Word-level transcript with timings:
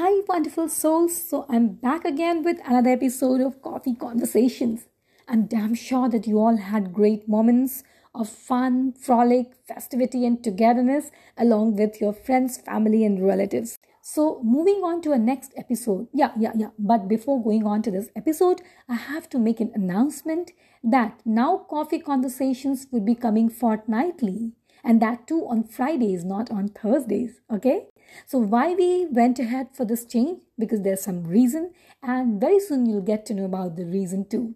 Hi, 0.00 0.22
wonderful 0.26 0.70
souls. 0.70 1.14
So, 1.14 1.44
I'm 1.50 1.74
back 1.74 2.06
again 2.06 2.42
with 2.42 2.56
another 2.64 2.88
episode 2.88 3.42
of 3.42 3.60
Coffee 3.60 3.94
Conversations. 3.94 4.86
I'm 5.28 5.44
damn 5.44 5.74
sure 5.74 6.08
that 6.08 6.26
you 6.26 6.38
all 6.38 6.56
had 6.56 6.94
great 6.94 7.28
moments 7.28 7.82
of 8.14 8.26
fun, 8.26 8.94
frolic, 8.94 9.52
festivity, 9.68 10.24
and 10.24 10.42
togetherness 10.42 11.10
along 11.36 11.76
with 11.76 12.00
your 12.00 12.14
friends, 12.14 12.56
family, 12.56 13.04
and 13.04 13.22
relatives. 13.22 13.78
So, 14.00 14.40
moving 14.42 14.80
on 14.82 15.02
to 15.02 15.12
our 15.12 15.18
next 15.18 15.52
episode. 15.54 16.08
Yeah, 16.14 16.32
yeah, 16.34 16.52
yeah. 16.56 16.70
But 16.78 17.06
before 17.06 17.44
going 17.44 17.66
on 17.66 17.82
to 17.82 17.90
this 17.90 18.08
episode, 18.16 18.62
I 18.88 18.94
have 18.94 19.28
to 19.28 19.38
make 19.38 19.60
an 19.60 19.70
announcement 19.74 20.52
that 20.82 21.20
now 21.26 21.66
Coffee 21.68 21.98
Conversations 21.98 22.86
will 22.90 23.04
be 23.04 23.14
coming 23.14 23.50
fortnightly 23.50 24.52
and 24.82 25.02
that 25.02 25.26
too 25.26 25.46
on 25.46 25.64
Fridays, 25.64 26.24
not 26.24 26.50
on 26.50 26.68
Thursdays. 26.68 27.42
Okay. 27.52 27.88
So, 28.26 28.38
why 28.38 28.74
we 28.74 29.06
went 29.06 29.38
ahead 29.38 29.68
for 29.72 29.84
this 29.84 30.04
change? 30.04 30.42
Because 30.58 30.82
there's 30.82 31.02
some 31.02 31.24
reason, 31.24 31.72
and 32.02 32.40
very 32.40 32.60
soon 32.60 32.86
you'll 32.86 33.02
get 33.02 33.26
to 33.26 33.34
know 33.34 33.44
about 33.44 33.76
the 33.76 33.84
reason 33.84 34.26
too. 34.28 34.54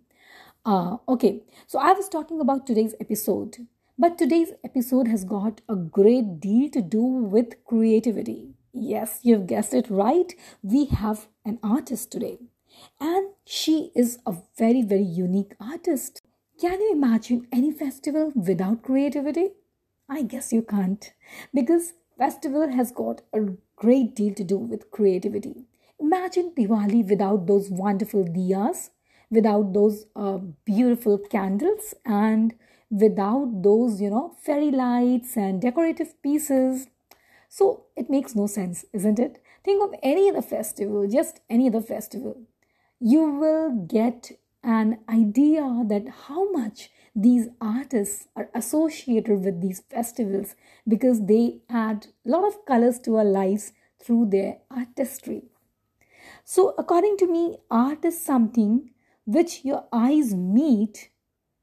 Uh, 0.65 0.97
okay, 1.09 1.43
so 1.67 1.79
I 1.79 1.93
was 1.93 2.09
talking 2.09 2.41
about 2.41 2.67
today's 2.67 2.95
episode, 3.01 3.67
but 3.99 4.17
today's 4.19 4.53
episode 4.65 5.09
has 5.09 5.25
got 5.25 5.61
a 5.69 5.77
great 5.77 6.41
deal 6.41 6.71
to 6.71 6.81
do 6.83 7.03
with 7.03 7.63
creativity. 7.65 8.55
Yes, 8.73 9.21
you've 9.23 9.47
guessed 9.47 9.75
it 9.75 9.91
right. 9.91 10.35
We 10.63 10.87
have 10.87 11.29
an 11.45 11.59
artist 11.63 12.11
today, 12.11 12.39
and 13.01 13.29
she 13.45 13.93
is 13.95 14.19
a 14.27 14.35
very, 14.59 14.83
very 14.83 15.03
unique 15.03 15.55
artist. 15.61 16.23
Can 16.61 16.81
you 16.81 16.93
imagine 16.93 17.47
any 17.53 17.71
festival 17.71 18.33
without 18.35 18.83
creativity? 18.83 19.51
I 20.09 20.23
guess 20.23 20.53
you 20.53 20.63
can't 20.63 21.13
because 21.53 21.93
festival 22.19 22.71
has 22.73 22.93
got 22.93 23.23
a 23.33 23.41
great 23.77 24.15
deal 24.15 24.35
to 24.35 24.45
do 24.45 24.59
with 24.59 24.91
creativity. 24.91 25.65
Imagine 26.01 26.53
Diwali 26.57 27.09
without 27.09 27.47
those 27.47 27.71
wonderful 27.71 28.25
diyas, 28.25 28.91
without 29.31 29.73
those 29.73 30.07
uh, 30.17 30.39
beautiful 30.65 31.19
candles, 31.19 31.95
and 32.05 32.55
without 32.91 33.63
those, 33.63 34.01
you 34.01 34.11
know, 34.11 34.35
fairy 34.41 34.71
lights 34.71 35.37
and 35.37 35.61
decorative 35.61 36.21
pieces. 36.23 36.87
So 37.49 37.87
it 37.97 38.11
makes 38.11 38.35
no 38.35 38.47
sense, 38.47 38.85
isn't 38.93 39.19
it? 39.19 39.43
Think 39.65 39.83
of 39.83 39.99
any 40.03 40.29
other 40.29 40.43
festival, 40.43 41.09
just 41.09 41.41
any 41.49 41.69
other 41.69 41.81
festival. 41.81 42.43
You 43.01 43.25
will 43.31 43.71
get 43.87 44.33
an 44.63 45.01
idea 45.09 45.85
that 45.87 46.09
how 46.29 46.51
much 46.53 46.91
these 47.15 47.49
artists 47.61 48.27
are 48.35 48.51
associated 48.55 49.45
with 49.45 49.61
these 49.61 49.83
festivals 49.89 50.57
because 50.87 51.27
they 51.27 51.61
add 51.71 52.09
a 52.27 52.29
lot 52.29 52.45
of 52.45 52.67
colors 52.67 52.99
to 53.01 53.17
our 53.17 53.25
lives 53.25 53.73
through 54.03 54.31
their 54.31 54.59
artistry. 54.71 55.45
So, 56.45 56.75
according 56.77 57.17
to 57.19 57.27
me, 57.27 57.59
art 57.71 58.05
is 58.05 58.21
something 58.21 58.91
which 59.27 59.65
your 59.65 59.85
eyes 59.93 60.35
meet 60.35 61.11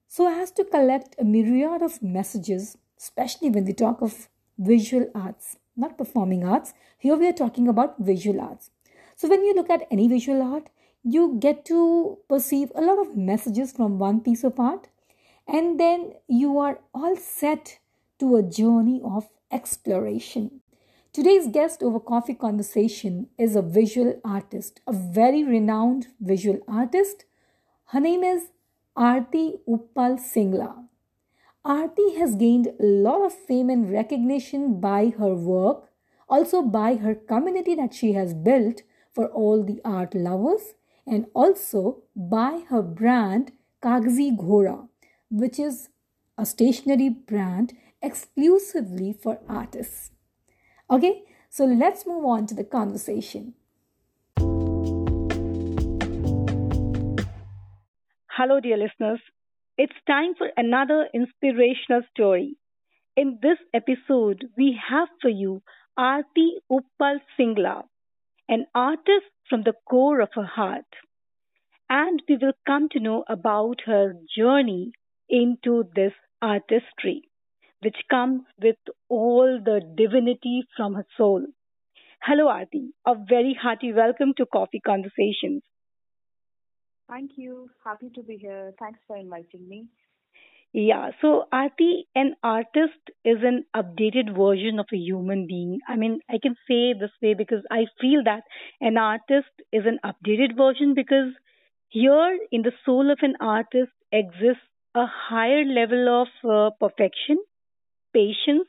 so 0.08 0.28
as 0.28 0.52
to 0.52 0.64
collect 0.64 1.16
a 1.20 1.24
myriad 1.24 1.82
of 1.82 2.02
messages, 2.02 2.78
especially 2.98 3.50
when 3.50 3.66
we 3.66 3.74
talk 3.74 4.02
of 4.02 4.30
visual 4.58 5.08
arts, 5.14 5.58
not 5.76 5.98
performing 5.98 6.46
arts. 6.46 6.74
Here 6.98 7.16
we 7.16 7.28
are 7.28 7.34
talking 7.34 7.68
about 7.68 8.00
visual 8.00 8.40
arts. 8.40 8.72
So, 9.18 9.28
when 9.28 9.44
you 9.44 9.54
look 9.54 9.70
at 9.70 9.88
any 9.92 10.08
visual 10.08 10.42
art, 10.42 10.70
you 11.04 11.38
get 11.40 11.66
to 11.66 12.20
perceive 12.30 12.72
a 12.74 12.82
lot 12.82 13.00
of 13.00 13.18
messages 13.18 13.74
from 13.74 14.00
one 14.00 14.22
piece 14.22 14.44
of 14.44 14.60
art 14.60 14.88
and 15.52 15.78
then 15.78 16.14
you 16.30 16.58
are 16.58 16.80
all 16.94 17.16
set 17.18 17.80
to 18.20 18.38
a 18.38 18.42
journey 18.42 19.02
of 19.04 19.28
exploration. 19.52 20.62
Today's 21.12 21.48
guest 21.48 21.84
over 21.84 22.00
coffee 22.00 22.34
conversation 22.34 23.28
is 23.38 23.58
a 23.58 23.62
visual 23.62 24.22
artist, 24.24 24.80
a 24.88 24.94
very 24.94 25.44
renowned 25.44 26.08
visual 26.22 26.60
artist. 26.70 27.26
Her 27.88 28.00
name 28.00 28.24
is 28.24 28.44
Aarti 28.98 29.60
Uppal 29.68 30.18
Singla. 30.28 30.86
Aarti 31.66 32.18
has 32.18 32.36
gained 32.36 32.68
a 32.68 32.86
lot 32.86 33.26
of 33.26 33.34
fame 33.34 33.70
and 33.70 33.92
recognition 33.92 34.80
by 34.80 35.10
her 35.20 35.36
work, 35.36 35.90
also 36.30 36.62
by 36.62 36.96
her 36.96 37.14
community 37.14 37.76
that 37.76 37.94
she 37.94 38.14
has 38.14 38.34
built 38.34 38.84
for 39.14 39.28
all 39.28 39.66
the 39.66 39.82
art 39.84 40.16
lovers, 40.16 40.76
and 41.06 41.26
also 41.34 42.04
by 42.16 42.62
her 42.70 42.82
brand 42.82 43.52
Kaagazi 43.84 44.38
Ghoda 44.38 44.88
which 45.32 45.58
is 45.58 45.90
a 46.38 46.46
stationery 46.46 47.10
brand 47.10 47.74
exclusively 48.02 49.14
for 49.14 49.40
artists. 49.48 50.12
Okay, 50.90 51.24
so 51.50 51.66
let's 51.66 52.06
move 52.06 52.26
on 52.26 52.46
to 52.48 52.54
the 52.54 52.66
conversation. 52.66 53.54
Hello, 58.28 58.60
dear 58.60 58.78
listeners. 58.78 59.22
It's 59.78 59.94
time 60.06 60.36
for 60.38 60.50
another 60.58 61.08
inspirational 61.14 62.02
story. 62.12 62.58
In 63.16 63.40
this 63.42 63.58
episode, 63.74 64.46
we 64.58 64.78
have 64.90 65.08
for 65.22 65.30
you 65.30 65.62
Aarti 65.98 66.60
Uppal 66.70 67.20
Singla, 67.40 67.84
an 68.50 68.66
artist 68.74 69.32
from 69.50 69.64
the 69.64 69.74
core 69.90 70.22
of 70.22 70.30
her 70.34 70.46
heart. 70.46 70.86
And 71.90 72.22
we 72.28 72.38
will 72.38 72.54
come 72.66 72.90
to 72.90 73.00
know 73.00 73.24
about 73.28 73.82
her 73.86 74.14
journey 74.36 74.94
into 75.32 75.86
this 75.96 76.14
artistry, 76.42 77.24
which 77.82 77.96
comes 78.10 78.42
with 78.62 78.76
all 79.10 79.60
the 79.64 79.82
divinity 79.96 80.64
from 80.76 80.94
her 80.96 81.06
soul. 81.18 81.46
Hello, 82.22 82.48
Aarti. 82.48 82.90
A 83.08 83.16
very 83.28 83.58
hearty 83.60 83.94
welcome 83.94 84.34
to 84.38 84.46
Coffee 84.46 84.82
Conversations. 84.86 85.64
Thank 87.10 87.32
you. 87.36 87.70
Happy 87.84 88.12
to 88.14 88.22
be 88.22 88.38
here. 88.38 88.74
Thanks 88.80 89.00
for 89.08 89.18
inviting 89.18 89.68
me. 89.68 89.88
Yeah, 90.74 91.10
so 91.22 91.46
Aarti, 91.54 92.04
an 92.16 92.36
artist 92.44 93.12
is 93.26 93.38
an 93.44 93.66
updated 93.76 94.38
version 94.38 94.80
of 94.80 94.86
a 94.94 94.98
human 94.98 95.46
being. 95.46 95.80
I 95.86 95.98
mean, 95.98 96.20
I 96.30 96.38
can 96.42 96.56
say 96.66 96.94
this 96.94 97.12
way 97.22 97.34
because 97.34 97.64
I 97.70 97.88
feel 98.00 98.24
that 98.24 98.44
an 98.80 98.98
artist 98.98 99.52
is 99.74 99.84
an 99.86 100.00
updated 100.06 100.56
version 100.56 100.94
because 100.94 101.34
here 101.90 102.40
in 102.54 102.62
the 102.62 102.72
soul 102.86 103.12
of 103.12 103.20
an 103.22 103.36
artist 103.42 103.92
exists 104.14 104.71
a 104.94 105.06
higher 105.06 105.64
level 105.64 106.22
of 106.22 106.50
uh, 106.50 106.70
perfection, 106.80 107.38
patience, 108.14 108.68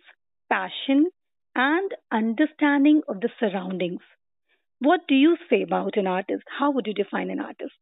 passion, 0.48 1.10
and 1.54 1.90
understanding 2.10 3.02
of 3.08 3.20
the 3.20 3.28
surroundings. 3.40 4.00
What 4.78 5.00
do 5.08 5.14
you 5.14 5.36
say 5.50 5.62
about 5.62 5.96
an 5.96 6.06
artist? 6.06 6.44
How 6.58 6.70
would 6.72 6.86
you 6.86 6.94
define 6.94 7.30
an 7.30 7.40
artist? 7.40 7.72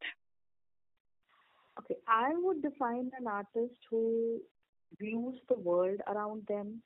Okay, 1.78 1.96
I 2.06 2.30
would 2.34 2.62
define 2.62 3.10
an 3.18 3.26
artist 3.26 3.78
who 3.90 4.40
views 4.98 5.36
the 5.48 5.58
world 5.58 6.00
around 6.06 6.42
them 6.46 6.82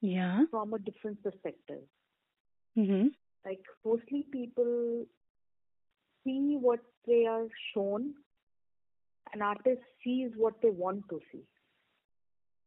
yeah. 0.00 0.42
from 0.50 0.74
a 0.74 0.78
different 0.78 1.22
perspective. 1.22 1.82
Mm-hmm. 2.76 3.08
Like, 3.44 3.62
mostly 3.84 4.26
people 4.30 5.06
see 6.24 6.56
what 6.60 6.80
they 7.06 7.26
are 7.26 7.46
shown 7.74 8.14
an 9.34 9.42
artist 9.42 9.82
sees 10.04 10.30
what 10.36 10.54
they 10.62 10.70
want 10.70 11.08
to 11.10 11.20
see. 11.32 11.42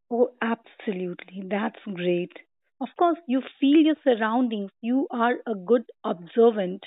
Oh, 0.10 0.32
absolutely. 0.42 1.44
That's 1.48 1.80
great. 1.94 2.34
Of 2.82 2.90
course, 2.98 3.18
you 3.28 3.42
feel 3.60 3.78
your 3.78 3.96
surroundings. 4.04 4.72
You 4.82 5.08
are 5.12 5.36
a 5.48 5.56
good 5.56 5.84
observant. 6.04 6.84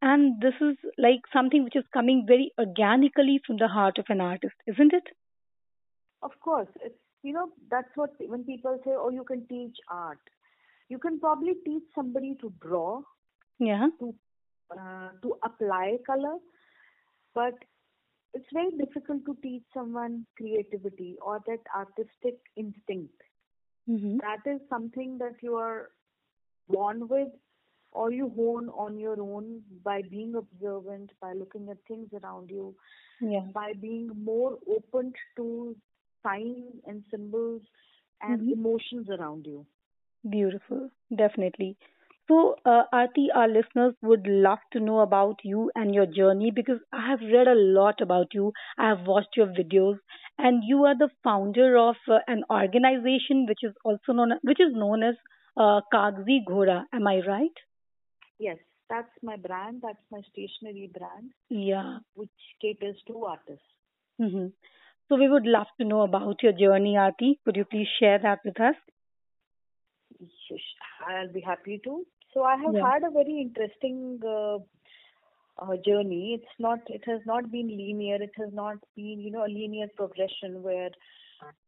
And 0.00 0.40
this 0.40 0.54
is 0.60 0.76
like 0.98 1.20
something 1.32 1.64
which 1.64 1.76
is 1.76 1.84
coming 1.92 2.24
very 2.26 2.52
organically 2.58 3.40
from 3.46 3.56
the 3.56 3.68
heart 3.68 3.98
of 3.98 4.06
an 4.08 4.20
artist, 4.20 4.54
isn't 4.66 4.92
it? 4.92 5.04
Of 6.22 6.32
course. 6.40 6.68
It's, 6.84 6.94
you 7.22 7.32
know, 7.32 7.48
that's 7.70 7.88
what 7.94 8.10
when 8.18 8.44
people 8.44 8.78
say, 8.84 8.92
oh, 8.96 9.10
you 9.10 9.24
can 9.24 9.46
teach 9.46 9.76
art. 9.88 10.18
You 10.88 10.98
can 10.98 11.18
probably 11.18 11.54
teach 11.64 11.84
somebody 11.94 12.36
to 12.40 12.52
draw, 12.60 13.00
yeah, 13.58 13.86
to 14.00 14.14
uh, 14.70 15.08
to 15.22 15.36
apply 15.42 15.98
color, 16.04 16.36
but 17.34 17.54
it's 18.34 18.46
very 18.52 18.70
difficult 18.72 19.24
to 19.26 19.36
teach 19.42 19.62
someone 19.74 20.26
creativity 20.36 21.16
or 21.24 21.40
that 21.46 21.60
artistic 21.74 22.38
instinct. 22.56 23.14
Mm-hmm. 23.88 24.18
That 24.18 24.50
is 24.50 24.60
something 24.70 25.18
that 25.18 25.34
you 25.42 25.56
are 25.56 25.90
born 26.68 27.08
with 27.08 27.28
or 27.92 28.10
you 28.10 28.32
hone 28.34 28.68
on 28.70 28.98
your 28.98 29.20
own 29.20 29.60
by 29.84 30.02
being 30.02 30.34
observant, 30.34 31.10
by 31.20 31.32
looking 31.34 31.68
at 31.68 31.76
things 31.86 32.08
around 32.22 32.48
you, 32.50 32.74
yeah. 33.20 33.40
by 33.52 33.72
being 33.80 34.10
more 34.24 34.58
open 34.70 35.12
to 35.36 35.76
signs 36.22 36.72
and 36.86 37.02
symbols 37.10 37.60
and 38.22 38.40
mm-hmm. 38.40 38.52
emotions 38.52 39.08
around 39.10 39.46
you. 39.46 39.66
Beautiful, 40.28 40.90
definitely. 41.14 41.76
So, 42.28 42.56
uh, 42.64 42.84
Aarti, 42.92 43.28
our 43.34 43.48
listeners 43.48 43.94
would 44.02 44.26
love 44.26 44.58
to 44.72 44.80
know 44.80 45.00
about 45.00 45.40
you 45.44 45.70
and 45.74 45.94
your 45.94 46.06
journey 46.06 46.50
because 46.50 46.80
I 46.92 47.06
have 47.08 47.20
read 47.20 47.46
a 47.46 47.54
lot 47.54 48.00
about 48.00 48.34
you. 48.34 48.52
I 48.78 48.88
have 48.88 49.06
watched 49.06 49.36
your 49.36 49.46
videos, 49.46 49.98
and 50.38 50.62
you 50.64 50.84
are 50.84 50.96
the 50.96 51.10
founder 51.22 51.76
of 51.76 51.96
uh, 52.08 52.18
an 52.26 52.44
organization 52.50 53.46
which 53.46 53.62
is 53.62 53.74
also 53.84 54.12
known 54.12 54.38
which 54.42 54.60
is 54.60 54.74
known 54.74 55.02
as 55.02 55.16
uh, 55.56 55.80
Kaagazi 55.92 56.44
Ghoda. 56.48 56.84
Am 56.92 57.06
I 57.06 57.20
right? 57.26 57.56
Yes, 58.38 58.58
that's 58.88 59.10
my 59.22 59.36
brand. 59.36 59.82
That's 59.82 60.04
my 60.10 60.20
stationery 60.32 60.88
brand, 60.92 61.32
Yeah. 61.48 61.98
which 62.14 62.30
caters 62.60 63.00
to 63.06 63.24
artists. 63.24 63.66
hmm 64.18 64.46
So 65.08 65.16
we 65.16 65.28
would 65.28 65.46
love 65.46 65.68
to 65.78 65.84
know 65.84 66.02
about 66.02 66.42
your 66.42 66.52
journey, 66.52 66.94
Aarti. 66.96 67.38
Could 67.44 67.56
you 67.56 67.64
please 67.64 67.88
share 67.98 68.18
that 68.18 68.40
with 68.44 68.60
us? 68.60 68.76
I'll 71.06 71.32
be 71.32 71.40
happy 71.40 71.80
to. 71.84 72.06
So 72.32 72.42
I 72.44 72.56
have 72.56 72.74
Yeah. 72.74 72.80
had 72.80 73.04
a 73.04 73.10
very 73.10 73.40
interesting 73.40 74.20
uh, 74.26 74.58
uh, 75.58 75.76
journey. 75.84 76.34
It's 76.40 76.54
not. 76.58 76.80
It 76.88 77.02
has 77.06 77.20
not 77.26 77.50
been 77.50 77.68
linear. 77.68 78.16
It 78.22 78.32
has 78.38 78.52
not 78.52 78.76
been, 78.96 79.20
you 79.20 79.30
know, 79.30 79.44
a 79.44 79.52
linear 79.58 79.88
progression 79.96 80.62
where 80.62 80.90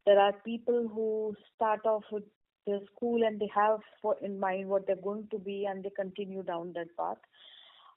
there 0.07 0.19
are 0.19 0.33
people 0.45 0.89
who 0.89 1.35
start 1.55 1.85
off 1.87 2.05
with 2.11 2.25
the 2.67 2.81
school 2.95 3.23
and 3.25 3.41
they 3.41 3.51
have 3.55 3.81
for 4.01 4.17
in 4.23 4.39
mind 4.41 4.69
what 4.69 4.87
they're 4.87 5.05
going 5.09 5.27
to 5.31 5.39
be 5.39 5.67
and 5.69 5.83
they 5.85 5.91
continue 5.91 6.43
down 6.43 6.73
that 6.75 6.97
path. 6.97 7.19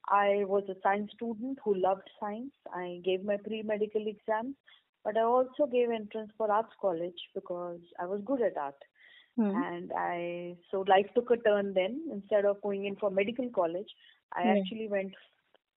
I 0.10 0.44
was 0.46 0.64
a 0.70 0.76
science 0.82 1.12
student 1.14 1.60
who 1.64 1.76
loved 1.76 2.10
science. 2.20 2.54
I 2.74 3.02
gave 3.04 3.24
my 3.24 3.38
pre-medical 3.38 4.06
exams, 4.08 4.56
but 5.04 5.18
I 5.18 5.22
also 5.24 5.66
gave 5.72 5.90
entrance 5.92 6.32
for 6.38 6.52
arts 6.52 6.74
college 6.82 7.20
because 7.36 7.80
I 8.00 8.06
was 8.06 8.22
good 8.26 8.42
at 8.42 8.58
art. 8.58 8.76
Hmm. 9.38 9.62
And 9.66 9.92
I 9.98 10.56
so 10.72 10.82
life 10.88 11.08
took 11.16 11.32
a 11.32 11.38
turn 11.38 11.74
then. 11.74 12.02
Instead 12.12 12.46
of 12.46 12.62
going 12.62 12.86
in 12.86 12.96
for 12.98 13.12
medical 13.12 13.50
college, 13.50 13.90
I 14.34 14.44
Yeah. 14.46 14.54
actually 14.54 14.88
went 14.90 15.14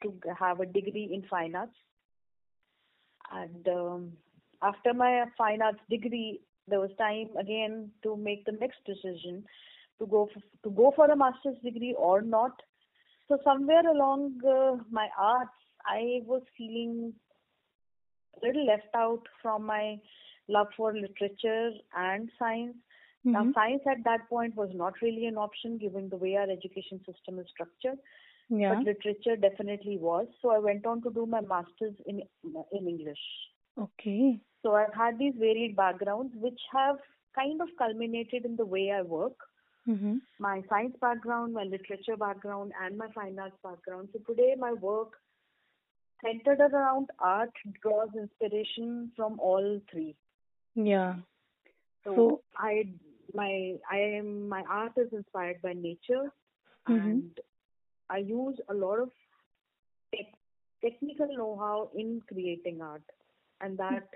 to 0.02 0.14
have 0.38 0.60
a 0.60 0.66
degree 0.66 1.10
in 1.12 1.22
fine 1.28 1.54
arts. 1.54 1.76
And 3.32 3.68
um, 3.68 4.12
after 4.62 4.92
my 4.94 5.24
fine 5.38 5.62
arts 5.62 5.80
degree, 5.90 6.40
there 6.68 6.80
was 6.80 6.90
time 6.98 7.30
again 7.38 7.90
to 8.02 8.16
make 8.16 8.44
the 8.44 8.52
next 8.52 8.84
decision 8.86 9.44
to 9.98 10.06
go 10.06 10.28
for, 10.32 10.40
to 10.64 10.70
go 10.74 10.92
for 10.96 11.06
a 11.06 11.16
master's 11.16 11.58
degree 11.62 11.94
or 11.98 12.22
not. 12.22 12.52
So 13.28 13.38
somewhere 13.44 13.86
along 13.88 14.40
uh, 14.46 14.82
my 14.90 15.08
arts, 15.18 15.52
I 15.86 16.22
was 16.26 16.42
feeling 16.56 17.14
a 18.42 18.46
little 18.46 18.66
left 18.66 18.94
out 18.94 19.22
from 19.42 19.64
my 19.66 19.98
love 20.48 20.68
for 20.76 20.92
literature 20.94 21.70
and 21.96 22.30
science. 22.38 22.76
Now, 23.24 23.42
Mhm. 23.44 23.54
science 23.54 23.86
at 23.86 24.02
that 24.04 24.28
point 24.28 24.54
was 24.56 24.72
not 24.74 25.00
really 25.02 25.26
an 25.26 25.36
option 25.36 25.76
given 25.78 26.08
the 26.08 26.16
way 26.16 26.36
our 26.36 26.48
education 26.50 27.04
system 27.04 27.38
is 27.38 27.48
structured, 27.50 27.98
Yeah. 28.48 28.74
but 28.74 28.84
literature 28.84 29.36
definitely 29.36 29.98
was. 29.98 30.28
So 30.40 30.50
I 30.50 30.58
went 30.58 30.86
on 30.86 31.02
to 31.02 31.10
do 31.10 31.26
my 31.26 31.40
master's 31.40 32.00
in 32.06 32.22
in 32.72 32.88
English. 32.94 33.24
Okay. 33.78 34.40
So 34.62 34.74
I've 34.74 34.94
had 34.94 35.18
these 35.18 35.34
varied 35.34 35.76
backgrounds 35.76 36.34
which 36.36 36.62
have 36.72 37.00
kind 37.34 37.60
of 37.62 37.76
culminated 37.76 38.44
in 38.44 38.56
the 38.56 38.66
way 38.66 38.90
I 38.90 39.02
work. 39.02 39.46
Mm-hmm. 39.86 40.18
My 40.38 40.62
science 40.68 40.96
background, 41.04 41.54
my 41.54 41.64
literature 41.64 42.16
background, 42.16 42.72
and 42.80 42.98
my 42.98 43.08
fine 43.12 43.38
arts 43.38 43.56
background. 43.62 44.08
So 44.12 44.18
today 44.30 44.54
my 44.64 44.72
work 44.72 45.20
centered 46.24 46.60
around 46.60 47.10
art 47.18 47.52
draws 47.82 48.14
inspiration 48.14 49.12
from 49.16 49.38
all 49.40 49.80
three. 49.90 50.14
Yeah. 50.74 51.14
So, 52.04 52.14
So- 52.14 52.42
I 52.56 52.74
my 53.34 53.74
I 53.90 53.98
am 53.98 54.48
my 54.48 54.62
art 54.68 54.92
is 54.96 55.12
inspired 55.12 55.60
by 55.62 55.72
nature 55.74 56.32
Mhm. 56.88 57.22
and 57.22 57.38
I 58.10 58.18
use 58.18 58.58
a 58.68 58.74
lot 58.74 59.00
of 59.00 59.10
tech, 60.14 60.26
technical 60.82 61.26
know-how 61.36 61.90
in 61.94 62.22
creating 62.28 62.80
art 62.82 63.02
and 63.60 63.76
that 63.78 64.08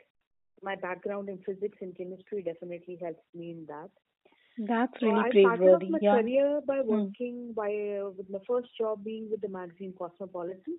my 0.62 0.76
background 0.76 1.28
in 1.28 1.38
physics 1.38 1.78
and 1.80 1.96
chemistry 1.96 2.42
definitely 2.42 2.96
helps 3.00 3.22
me 3.34 3.50
in 3.50 3.66
that. 3.66 3.90
That's 4.58 4.92
really 5.02 5.12
So 5.12 5.16
I 5.16 5.32
started 5.38 5.88
my 5.88 6.00
Yeah. 6.00 6.20
career 6.20 6.60
by 6.66 6.80
Hmm. 6.88 7.08
working 7.08 7.52
by 7.52 7.70
uh, 8.00 8.10
with 8.10 8.28
my 8.30 8.40
first 8.46 8.68
job 8.76 9.04
being 9.04 9.30
with 9.30 9.40
the 9.40 9.48
magazine 9.48 9.94
Cosmopolitan. 9.98 10.78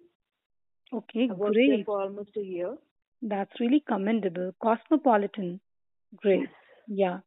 Okay. 0.94 1.30
I 1.30 1.34
worked 1.34 1.66
there 1.66 1.80
for 1.86 2.02
almost 2.02 2.36
a 2.38 2.42
year. 2.44 2.78
That's 3.22 3.60
really 3.60 3.80
commendable. 3.82 4.54
Cosmopolitan. 4.62 5.62
Great. 6.18 6.50
Yeah. 6.88 7.20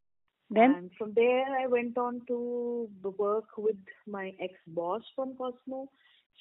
Then. 0.49 0.73
And 0.75 0.91
from 0.97 1.13
there, 1.13 1.45
I 1.59 1.67
went 1.67 1.97
on 1.97 2.21
to 2.27 2.89
work 3.17 3.49
with 3.57 3.75
my 4.07 4.33
ex-boss 4.41 5.01
from 5.15 5.35
Cosmo. 5.35 5.89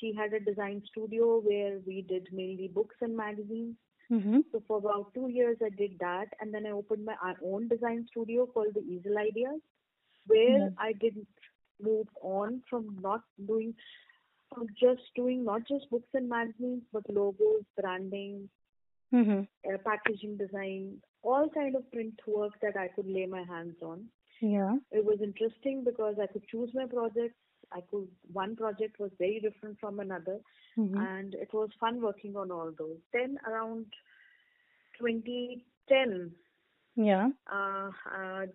She 0.00 0.14
had 0.14 0.32
a 0.32 0.40
design 0.40 0.82
studio 0.90 1.40
where 1.40 1.78
we 1.86 2.02
did 2.02 2.28
mainly 2.32 2.68
books 2.68 2.96
and 3.00 3.16
magazines. 3.16 3.76
hmm 4.08 4.38
So 4.52 4.62
for 4.66 4.78
about 4.78 5.12
two 5.14 5.28
years, 5.28 5.58
I 5.62 5.68
did 5.70 5.98
that, 6.00 6.28
and 6.40 6.54
then 6.54 6.66
I 6.66 6.70
opened 6.70 7.04
my 7.04 7.34
own 7.44 7.68
design 7.68 8.06
studio 8.10 8.46
called 8.46 8.74
the 8.74 8.80
Easel 8.80 9.18
Ideas, 9.18 9.60
where 10.26 10.58
Yeah. 10.60 10.68
I 10.78 10.92
did 10.92 11.26
move 11.80 12.06
on 12.22 12.62
from 12.70 12.96
not 13.00 13.22
doing, 13.46 13.74
from 14.52 14.68
just 14.80 15.02
doing 15.14 15.44
not 15.44 15.66
just 15.68 15.90
books 15.90 16.08
and 16.14 16.28
magazines, 16.28 16.82
but 16.92 17.10
logos, 17.18 17.64
branding, 17.80 18.48
hmm 19.10 19.40
uh, 19.68 19.78
packaging 19.84 20.36
design, 20.38 21.02
all 21.22 21.48
kind 21.48 21.74
of 21.76 21.90
print 21.92 22.14
work 22.26 22.52
that 22.62 22.76
I 22.76 22.88
could 22.88 23.06
lay 23.06 23.26
my 23.26 23.42
hands 23.44 23.76
on. 23.82 24.06
Yeah. 24.40 24.76
It 24.92 25.04
was 25.04 25.18
interesting 25.22 25.84
because 25.84 26.16
I 26.22 26.26
could 26.26 26.46
choose 26.48 26.70
my 26.74 26.86
projects. 26.86 27.34
I 27.72 27.80
could 27.90 28.08
one 28.32 28.56
project 28.56 28.98
was 28.98 29.10
very 29.18 29.40
different 29.40 29.78
from 29.80 30.00
another, 30.00 30.38
hmm 30.74 30.96
and 30.96 31.34
it 31.34 31.52
was 31.52 31.68
fun 31.78 32.00
working 32.00 32.36
on 32.36 32.50
all 32.50 32.72
those. 32.78 32.96
Then 33.12 33.38
around 33.46 33.86
2010, 34.98 36.32
Yeah. 36.96 37.28
uh, 37.52 37.90
uh, 38.16 38.46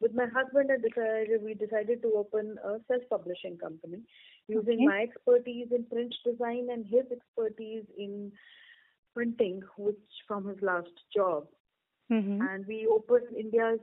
with 0.00 0.14
my 0.14 0.26
husband, 0.26 0.70
I 0.72 0.76
decided 0.78 1.42
we 1.42 1.54
decided 1.54 2.02
to 2.02 2.12
open 2.16 2.56
a 2.64 2.78
self-publishing 2.88 3.58
company 3.58 4.02
using 4.48 4.78
Okay. 4.78 4.84
my 4.86 5.02
expertise 5.02 5.68
in 5.72 5.84
print 5.84 6.14
design 6.24 6.68
and 6.70 6.86
his 6.86 7.06
expertise 7.12 7.84
in 7.96 8.32
printing, 9.14 9.62
which 9.76 9.96
from 10.26 10.46
his 10.48 10.60
last 10.62 10.92
job. 11.14 11.46
Hmm 12.08 12.40
And 12.42 12.66
we 12.66 12.86
opened 12.86 13.36
India's 13.38 13.80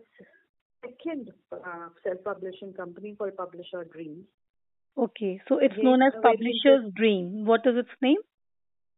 second 0.85 1.31
uh, 1.51 1.89
self-publishing 2.03 2.73
company 2.73 3.15
called 3.17 3.35
Publisher 3.37 3.83
Dreams. 3.91 4.25
Okay. 4.97 5.41
So 5.47 5.57
it's 5.59 5.73
Yes, 5.77 5.83
known 5.83 6.01
as 6.01 6.13
Publisher's 6.21 6.91
Dream. 6.93 7.45
What 7.45 7.61
is 7.65 7.77
its 7.77 7.95
name? 8.01 8.17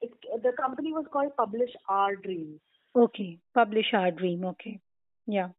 It, 0.01 0.12
the 0.44 0.51
company 0.62 0.94
was 0.94 1.06
called 1.12 1.35
Publish 1.35 1.71
Our 1.89 2.15
Dreams. 2.15 2.59
Okay. 2.95 3.39
Publish 3.53 3.94
Our 3.94 4.12
Dream. 4.12 4.45
Okay. 4.45 4.79
Yeah. 5.25 5.50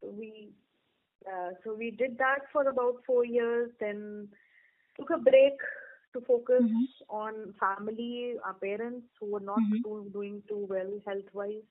So 0.00 0.10
we 0.10 0.48
uh, 1.26 1.50
so 1.62 1.74
we 1.74 1.90
did 1.92 2.18
that 2.18 2.40
for 2.52 2.68
about 2.68 2.96
four 3.06 3.24
years. 3.24 3.70
Then 3.78 4.28
took 4.98 5.10
a 5.10 5.18
break 5.18 5.60
to 6.14 6.20
focus 6.22 6.62
Mhm. 6.62 6.86
on 7.08 7.54
family, 7.60 8.36
our 8.44 8.54
parents 8.54 9.06
who 9.20 9.26
were 9.34 9.44
not 9.50 9.60
Mhm. 9.68 9.82
do, 9.84 10.10
doing 10.12 10.42
too 10.48 10.66
well 10.72 10.90
health 11.06 11.30
wise. 11.32 11.62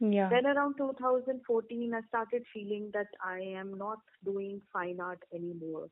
Yeah. 0.00 0.28
Then 0.28 0.46
around 0.46 0.76
2014, 0.76 1.94
I 1.94 2.00
started 2.08 2.44
feeling 2.52 2.90
that 2.92 3.06
I 3.24 3.38
am 3.40 3.76
not 3.78 3.98
doing 4.24 4.60
fine 4.72 5.00
art 5.00 5.22
anymore. 5.32 5.88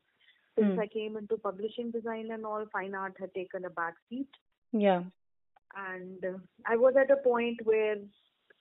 Since 0.57 0.73
Hmm. 0.73 0.79
I 0.79 0.87
came 0.87 1.17
into 1.17 1.37
publishing 1.37 1.91
design 1.91 2.31
and 2.31 2.45
all, 2.45 2.65
fine 2.71 2.93
art 2.95 3.15
had 3.19 3.33
taken 3.33 3.65
a 3.65 3.69
back 3.69 3.95
seat. 4.09 4.27
Yeah. 4.71 5.03
And 5.75 6.23
uh, 6.23 6.37
I 6.65 6.77
was 6.77 6.95
at 6.95 7.11
a 7.11 7.17
point 7.17 7.59
where 7.65 7.97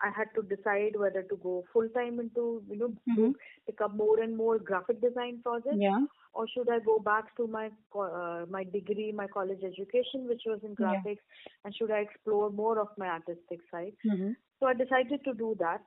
I 0.01 0.11
had 0.11 0.29
to 0.35 0.43
decide 0.43 0.97
whether 0.97 1.23
to 1.23 1.37
go 1.37 1.65
full 1.73 1.89
time 1.91 2.19
into, 2.19 2.63
you 2.69 2.77
know, 2.77 2.93
Mhm. 3.11 3.35
pick 3.67 3.81
up 3.81 3.95
more 3.95 4.19
and 4.21 4.37
more 4.37 4.59
graphic 4.59 5.01
design 5.01 5.41
projects, 5.43 5.77
Yeah. 5.85 6.01
or 6.33 6.49
should 6.49 6.69
I 6.69 6.81
go 6.81 6.99
back 6.99 7.37
to 7.37 7.47
my 7.47 7.71
uh, 7.95 8.45
my 8.57 8.65
degree, 8.65 9.13
my 9.13 9.29
college 9.29 9.63
education, 9.63 10.27
which 10.33 10.43
was 10.47 10.65
in 10.65 10.75
Yeah. 10.79 10.89
graphics, 10.89 11.23
and 11.65 11.75
should 11.77 11.93
I 11.93 12.01
explore 12.09 12.51
more 12.51 12.79
of 12.81 12.89
my 13.05 13.09
artistic 13.19 13.61
side? 13.71 13.95
hmm 14.03 14.33
So 14.65 14.69
I 14.69 14.73
decided 14.73 15.23
to 15.25 15.35
do 15.35 15.55
that. 15.61 15.83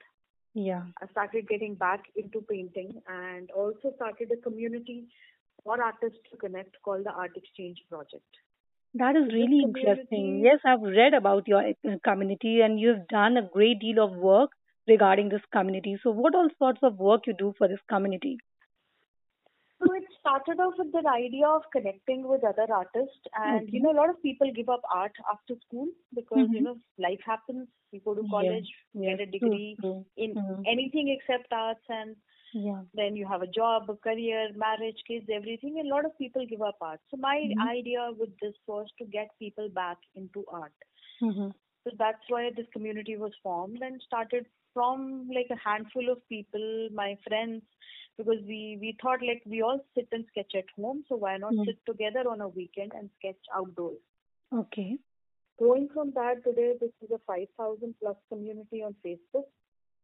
Yeah. 0.54 0.84
I 1.02 1.08
started 1.08 1.48
getting 1.50 1.74
back 1.74 2.04
into 2.16 2.42
painting 2.42 3.02
and 3.08 3.50
also 3.50 3.92
started 3.96 4.30
a 4.32 4.38
community 4.38 5.06
for 5.64 5.82
artists 5.82 6.20
to 6.30 6.38
connect 6.38 6.76
called 6.84 7.06
the 7.06 7.12
Art 7.12 7.32
Exchange 7.36 7.78
Project. 7.90 8.30
That 8.94 9.16
is 9.16 9.34
really 9.34 9.64
interesting. 9.64 10.44
Yes, 10.46 10.60
I've 10.64 10.84
read 10.84 11.16
about 11.16 11.48
your 11.48 11.68
uh, 11.68 11.98
community 12.04 12.62
and 12.62 12.80
you've 12.80 13.08
done 13.08 13.38
a 13.38 13.50
great 13.52 13.80
deal 13.80 14.04
of 14.04 14.16
work 14.16 14.52
regarding 14.88 15.30
this 15.30 15.42
community. 15.52 15.98
So, 16.04 16.12
what 16.12 16.36
all 16.36 16.50
sorts 16.60 16.80
of 16.84 17.00
work 17.00 17.26
you 17.26 17.34
do 17.34 17.56
for 17.58 17.68
this 17.68 17.82
community? 17.90 18.38
Started 20.28 20.60
off 20.60 20.74
with 20.78 20.92
the 20.92 21.10
idea 21.10 21.48
of 21.48 21.64
connecting 21.72 22.28
with 22.28 22.44
other 22.44 22.68
artists, 22.74 23.22
and 23.36 23.70
you 23.72 23.82
know, 23.82 23.92
a 23.92 24.00
lot 24.00 24.10
of 24.10 24.22
people 24.22 24.52
give 24.54 24.70
up 24.70 24.82
art 24.94 25.14
after 25.32 25.56
school 25.66 25.88
because 26.14 26.48
you 26.52 26.62
Mhm. 26.62 26.68
know 26.68 26.78
life 26.98 27.22
happens. 27.26 27.68
You 27.92 28.02
go 28.02 28.14
to 28.16 28.24
college, 28.30 28.68
yes, 28.94 29.20
get 29.20 29.22
a 29.22 29.26
degree 29.26 29.80
in 30.18 30.36
Mhm. 30.36 30.68
anything 30.68 31.10
except 31.10 31.54
arts, 31.54 31.86
and 31.90 32.16
Yeah. 32.54 32.84
then 32.94 33.16
you 33.16 33.26
have 33.28 33.42
a 33.42 33.48
job, 33.48 33.90
a 33.90 33.96
career, 33.96 34.50
marriage, 34.56 35.02
kids, 35.08 35.28
everything. 35.34 35.80
And 35.80 35.88
a 35.88 35.96
lot 35.96 36.06
of 36.06 36.18
people 36.18 36.46
give 36.46 36.62
up 36.62 36.78
art. 36.82 37.00
So 37.10 37.18
my 37.18 37.40
Mhm. 37.44 37.72
idea 37.72 38.10
with 38.18 38.38
this 38.42 38.56
was 38.68 38.88
to 39.00 39.06
get 39.06 39.30
people 39.40 39.70
back 39.70 39.98
into 40.16 40.46
art. 40.52 40.74
hmm 41.20 41.50
So 41.84 41.92
that's 41.98 42.24
why 42.30 42.50
this 42.56 42.68
community 42.74 43.18
was 43.18 43.34
formed 43.42 43.82
and 43.82 44.02
started 44.06 44.46
from 44.74 45.28
like 45.34 45.48
a 45.50 45.56
handful 45.70 46.10
of 46.12 46.28
people, 46.30 46.90
my 46.94 47.18
friends. 47.28 47.64
Because 48.18 48.42
we 48.48 48.78
we 48.82 48.98
thought 49.02 49.22
like 49.30 49.44
we 49.46 49.62
all 49.62 49.80
sit 49.96 50.08
and 50.12 50.26
sketch 50.32 50.54
at 50.56 50.70
home, 50.76 51.04
so 51.10 51.16
why 51.16 51.38
not 51.38 51.54
Mm. 51.54 51.66
sit 51.66 51.80
together 51.86 52.24
on 52.30 52.42
a 52.42 52.48
weekend 52.48 52.94
and 53.00 53.10
sketch 53.20 53.52
outdoors? 53.56 54.02
Okay. 54.62 54.98
Growing 55.60 55.88
from 55.94 56.12
that 56.16 56.44
today, 56.44 56.74
this 56.80 56.92
is 57.04 57.12
a 57.12 57.20
5,000 57.28 57.96
plus 58.00 58.16
community 58.30 58.84
on 58.84 58.96
Facebook. 59.06 59.46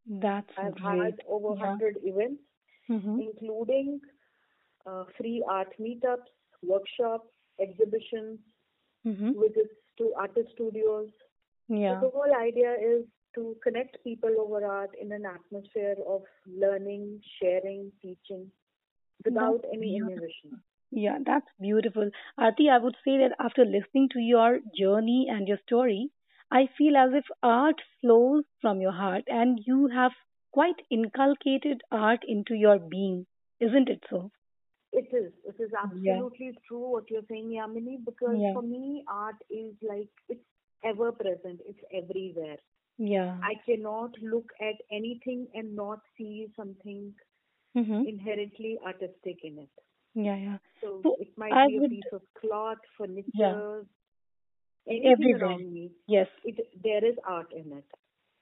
That's 0.05 0.57
I've 0.57 0.75
great. 0.75 0.99
had 1.03 1.21
over 1.27 1.53
Yeah. 1.55 1.67
100 1.67 1.97
events, 2.03 2.41
Mm-hmm. 2.89 3.19
including 3.21 4.01
uh, 4.85 5.03
free 5.17 5.43
art 5.47 5.73
meetups, 5.79 6.31
workshops, 6.61 7.29
exhibitions, 7.59 8.39
Mm-hmm. 9.05 9.31
visits 9.39 9.75
to 9.97 10.13
artist 10.17 10.49
studios. 10.53 11.09
Yeah. 11.67 11.99
So 11.99 12.07
the 12.07 12.11
whole 12.17 12.33
idea 12.35 12.73
is 12.91 13.05
to 13.35 13.55
connect 13.63 14.03
people 14.03 14.35
over 14.39 14.65
art 14.65 14.91
in 14.99 15.11
an 15.11 15.25
atmosphere 15.25 15.95
of 16.07 16.23
learning, 16.47 17.21
sharing, 17.41 17.91
teaching, 18.01 18.51
without 19.25 19.61
That's 19.61 19.73
any 19.73 19.97
beautiful. 19.97 20.13
inhibition. 20.13 20.61
Yeah, 20.91 21.17
that's 21.25 21.47
beautiful. 21.59 22.09
Aarti, 22.39 22.69
I 22.69 22.77
would 22.77 22.95
say 23.03 23.17
that 23.17 23.35
after 23.39 23.65
listening 23.65 24.09
to 24.09 24.19
your 24.19 24.59
journey 24.77 25.27
and 25.29 25.47
your 25.47 25.57
story, 25.65 26.09
I 26.51 26.67
feel 26.77 26.95
as 26.97 27.11
if 27.13 27.25
art 27.41 27.81
flows 28.01 28.43
from 28.61 28.81
your 28.81 28.91
heart 28.91 29.23
and 29.27 29.59
you 29.65 29.87
have 29.87 30.11
quite 30.51 30.81
inculcated 30.91 31.81
art 31.91 32.23
into 32.27 32.53
your 32.53 32.77
being, 32.79 33.25
isn't 33.59 33.89
it 33.89 34.03
so? 34.09 34.31
It 34.91 35.07
is. 35.13 35.33
It 35.45 35.59
is 35.59 35.71
Yeah. 35.73 35.83
absolutely 35.83 36.57
true 36.67 36.91
what 36.91 37.09
you're 37.09 37.25
saying, 37.29 37.49
Yamini, 37.49 37.97
because 38.05 38.37
Yeah. 38.39 38.53
for 38.53 38.61
me, 38.61 39.03
art 39.07 39.35
is 39.49 39.73
like, 39.81 40.09
it's 40.29 40.45
ever 40.83 41.11
present, 41.11 41.61
it's 41.65 41.83
everywhere. 41.91 42.57
Yeah. 42.97 43.37
I 43.43 43.55
cannot 43.65 44.11
look 44.21 44.51
at 44.61 44.75
anything 44.91 45.47
and 45.53 45.75
not 45.75 45.99
see 46.17 46.47
something 46.55 47.13
Mm-hmm. 47.75 48.07
inherently 48.07 48.77
artistic 48.85 49.39
in 49.43 49.57
it. 49.57 49.69
Yeah, 50.13 50.35
yeah. 50.35 50.57
So 50.81 50.99
So 51.03 51.15
it 51.19 51.29
might 51.37 51.51
I 51.51 51.67
be 51.67 51.77
a 51.77 51.89
piece 51.89 52.11
of 52.13 52.21
cloth, 52.39 52.77
furniture, 52.97 53.85
anything 54.87 55.11
Everywhere. 55.11 55.41
around 55.47 55.73
me. 55.73 55.91
Yes. 56.07 56.27
It 56.45 56.59
there 56.83 57.03
is 57.03 57.15
art 57.25 57.51
in 57.51 57.71
it. 57.73 57.85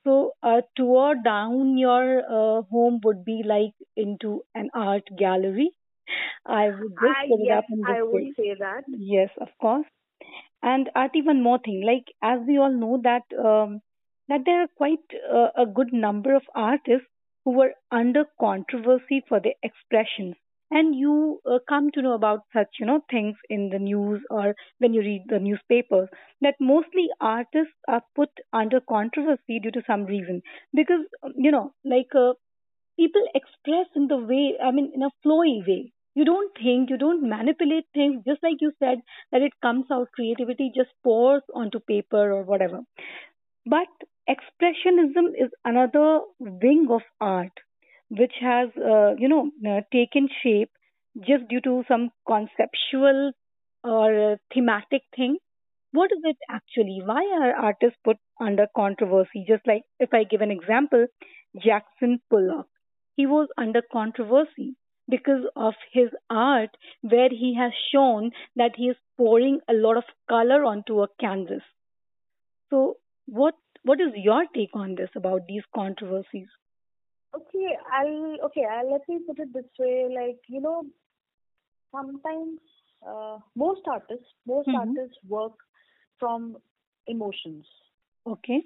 So 0.04 0.34
a 0.44 0.64
tour 0.76 1.16
down 1.24 1.78
your 1.78 2.20
uh, 2.20 2.62
home 2.64 3.00
would 3.04 3.24
be 3.24 3.42
like 3.46 3.74
into 3.96 4.44
an 4.54 4.70
art 4.74 5.08
gallery. 5.18 5.72
I 6.46 6.70
would 6.70 6.92
just 6.92 7.20
I 7.22 7.28
put 7.30 7.40
it 7.42 7.46
yes, 7.46 7.58
up 7.60 7.66
in 7.70 7.78
this 7.80 7.88
I 7.88 8.02
would 8.04 8.36
say 8.36 8.54
that. 8.60 8.84
Yes, 8.90 9.30
of 9.40 9.50
course. 9.62 9.86
And 10.64 10.90
Aarti, 10.96 11.24
one 11.26 11.42
more 11.44 11.60
thing, 11.60 11.84
like 11.86 12.06
as 12.22 12.40
we 12.48 12.58
all 12.58 12.72
know 12.72 13.00
that 13.04 13.24
um, 13.38 13.82
that 14.32 14.46
there 14.48 14.64
are 14.64 14.70
quite 14.78 15.06
uh, 15.32 15.50
a 15.58 15.68
good 15.68 15.94
number 15.94 16.36
of 16.36 16.44
artists 16.56 17.08
who 17.46 17.52
were 17.52 17.74
under 17.92 18.26
controversy 18.40 19.24
for 19.30 19.40
their 19.40 19.54
expressions, 19.64 20.36
and 20.72 20.96
you 20.96 21.40
uh, 21.46 21.60
come 21.70 21.92
to 21.92 22.02
know 22.02 22.14
about 22.14 22.46
such 22.54 22.80
you 22.80 22.86
know 22.88 23.02
things 23.12 23.36
in 23.50 23.70
the 23.70 23.80
news 23.80 24.22
or 24.32 24.56
when 24.80 24.94
you 24.94 25.02
read 25.02 25.26
the 25.30 25.40
newspapers 25.40 26.10
that 26.42 26.56
mostly 26.60 27.08
artists 27.20 27.76
are 27.88 28.04
put 28.16 28.30
under 28.54 28.80
controversy 28.82 29.60
due 29.62 29.72
to 29.72 29.84
some 29.88 30.06
reason 30.06 30.42
because 30.74 31.06
um, 31.24 31.34
you 31.38 31.52
know 31.52 31.74
like 31.86 32.16
uh, 32.16 32.34
people 32.98 33.26
express 33.36 33.88
in 33.96 34.08
the 34.08 34.18
way, 34.18 34.56
I 34.64 34.72
mean, 34.72 34.92
in 34.96 35.04
a 35.04 35.10
flowy 35.26 35.66
way. 35.68 35.92
You 36.16 36.26
don't 36.26 36.54
think, 36.58 36.90
you 36.90 36.98
don't 36.98 37.28
manipulate 37.30 37.86
things, 37.94 38.24
just 38.28 38.44
like 38.44 38.58
you 38.62 38.74
said, 38.80 39.00
that 39.32 39.42
it 39.42 39.54
comes 39.62 39.86
out, 39.92 40.12
creativity 40.14 40.72
just 40.76 40.90
pours 41.04 41.42
onto 41.56 41.80
paper 41.80 42.34
or 42.34 42.44
whatever. 42.44 42.82
But 43.66 43.88
expressionism 44.34 45.30
is 45.46 45.52
another 45.66 46.22
wing 46.40 46.88
of 46.90 47.02
art 47.20 47.52
which 48.10 48.34
has, 48.42 48.70
uh, 48.78 49.16
you 49.18 49.28
know, 49.30 49.52
uh, 49.68 49.82
taken 49.92 50.28
shape 50.44 50.72
just 51.20 51.48
due 51.50 51.62
to 51.62 51.84
some 51.88 52.10
conceptual 52.28 53.32
or 53.84 54.34
uh, 54.34 54.36
thematic 54.54 55.04
thing. 55.16 55.38
What 55.92 56.12
is 56.12 56.20
it 56.24 56.38
actually? 56.50 57.02
Why 57.04 57.24
are 57.42 57.56
artists 57.56 58.00
put 58.04 58.18
under 58.40 58.68
controversy? 58.76 59.46
Just 59.48 59.68
like 59.68 59.84
if 60.00 60.14
I 60.14 60.24
give 60.24 60.42
an 60.42 60.52
example, 60.52 61.08
Jackson 61.58 62.22
Pollock 62.30 62.68
he 63.16 63.26
was 63.26 63.48
under 63.58 63.82
controversy 63.92 64.76
because 65.10 65.46
of 65.56 65.74
his 65.92 66.10
art 66.30 66.70
where 67.02 67.30
he 67.30 67.56
has 67.56 67.72
shown 67.94 68.32
that 68.56 68.72
he 68.76 68.86
is 68.90 68.96
pouring 69.18 69.60
a 69.70 69.74
lot 69.74 69.98
of 69.98 70.04
color 70.30 70.64
onto 70.64 71.02
a 71.02 71.08
canvas 71.20 71.64
so 72.70 72.98
what 73.26 73.56
what 73.84 74.02
is 74.02 74.12
your 74.16 74.46
take 74.56 74.76
on 74.76 74.96
this 74.96 75.10
about 75.16 75.48
these 75.48 75.64
controversies 75.76 76.48
Okay, 77.36 77.78
I'll 77.92 78.38
okay. 78.46 78.66
I'll, 78.70 78.92
let 78.92 79.08
me 79.08 79.20
put 79.26 79.40
it 79.40 79.54
this 79.54 79.66
way. 79.80 80.08
Like 80.14 80.40
you 80.48 80.62
know, 80.62 80.86
sometimes 81.92 82.60
uh, 83.08 83.38
most 83.56 83.82
artists, 83.88 84.28
most 84.46 84.68
Mhm. 84.68 84.76
artists 84.80 85.18
work 85.28 85.54
from 86.20 86.58
emotions. 87.08 87.66
okay 88.26 88.64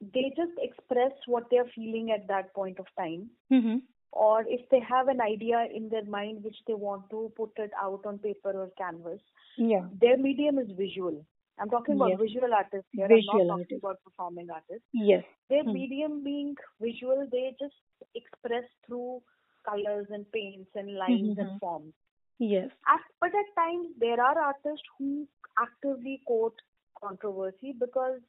They 0.00 0.32
just 0.36 0.52
express 0.58 1.12
what 1.26 1.50
they 1.50 1.58
are 1.58 1.68
feeling 1.74 2.10
at 2.10 2.26
that 2.28 2.52
point 2.54 2.78
of 2.78 2.86
time. 2.96 3.30
mhm 3.50 3.82
or 4.12 4.42
if 4.48 4.62
they 4.70 4.78
have 4.80 5.08
an 5.08 5.20
idea 5.20 5.58
in 5.78 5.88
their 5.90 6.04
mind 6.12 6.42
which 6.44 6.58
they 6.66 6.74
want 6.74 7.08
to 7.10 7.32
put 7.36 7.58
it 7.64 7.72
out 7.82 8.06
on 8.10 8.18
paper 8.18 8.52
or 8.62 8.68
canvas, 8.78 9.20
yeah 9.56 9.86
their 10.04 10.16
medium 10.16 10.58
is 10.58 10.70
visual. 10.78 11.24
I'm 11.60 11.70
talking 11.70 11.94
about 11.96 12.10
Yes. 12.10 12.20
visual 12.20 12.54
artists 12.54 12.88
here. 12.92 13.06
Visual 13.08 13.40
I'm 13.40 13.46
not 13.48 13.54
talking 13.54 13.78
artists. 13.78 13.84
about 13.84 14.02
performing 14.04 14.50
artists. 14.50 14.86
yes 14.92 15.24
Their 15.50 15.64
Hmm. 15.64 15.72
medium 15.72 16.22
being 16.24 16.54
visual, 16.80 17.26
they 17.32 17.44
just 17.60 17.74
express 18.14 18.64
through 18.86 19.22
colors 19.68 20.06
and 20.10 20.30
paints 20.32 20.70
and 20.74 20.94
lines 21.04 21.36
Mhm. 21.36 21.38
and 21.44 21.60
forms. 21.60 21.94
yes 22.38 22.70
At, 22.94 23.00
but 23.20 23.34
at 23.42 23.48
times 23.56 23.88
there 23.98 24.20
are 24.28 24.38
artists 24.40 24.86
who 24.98 25.26
actively 25.58 26.20
quote 26.26 26.60
controversy 27.02 27.72
because, 27.84 28.20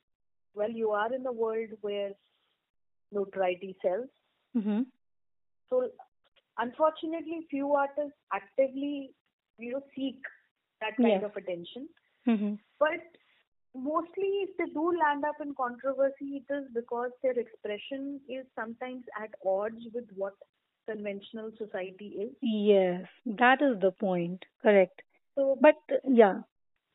well, 0.55 0.71
you 0.71 0.91
are 0.91 1.13
in 1.13 1.25
a 1.25 1.31
world 1.43 1.69
where 1.81 2.12
notoriety 3.12 3.75
sells. 3.81 4.09
mhm 4.55 4.86
So, 5.69 5.89
unfortunately, 6.57 7.45
few 7.50 7.74
artists 7.75 8.17
actively, 8.33 9.13
you 9.57 9.74
know, 9.74 9.83
seek 9.95 10.17
that 10.81 10.93
kind 11.01 11.21
Yes. 11.21 11.24
of 11.24 11.36
attention. 11.36 11.89
mhm 12.27 12.57
But 12.79 13.18
mostly, 13.75 14.29
if 14.47 14.57
they 14.57 14.65
do 14.73 14.91
land 14.99 15.23
up 15.25 15.35
in 15.41 15.53
controversy, 15.55 16.43
it 16.47 16.53
is 16.53 16.65
because 16.73 17.11
their 17.23 17.38
expression 17.38 18.19
is 18.29 18.45
sometimes 18.55 19.03
at 19.21 19.31
odds 19.45 19.83
with 19.93 20.05
what 20.15 20.33
conventional 20.88 21.51
society 21.57 22.07
is. 22.27 22.33
yes 22.41 23.05
that 23.25 23.61
is 23.61 23.79
the 23.81 23.91
point 23.91 24.43
correct 24.61 25.01
So, 25.35 25.57
but 25.61 25.75
yeah 26.07 26.41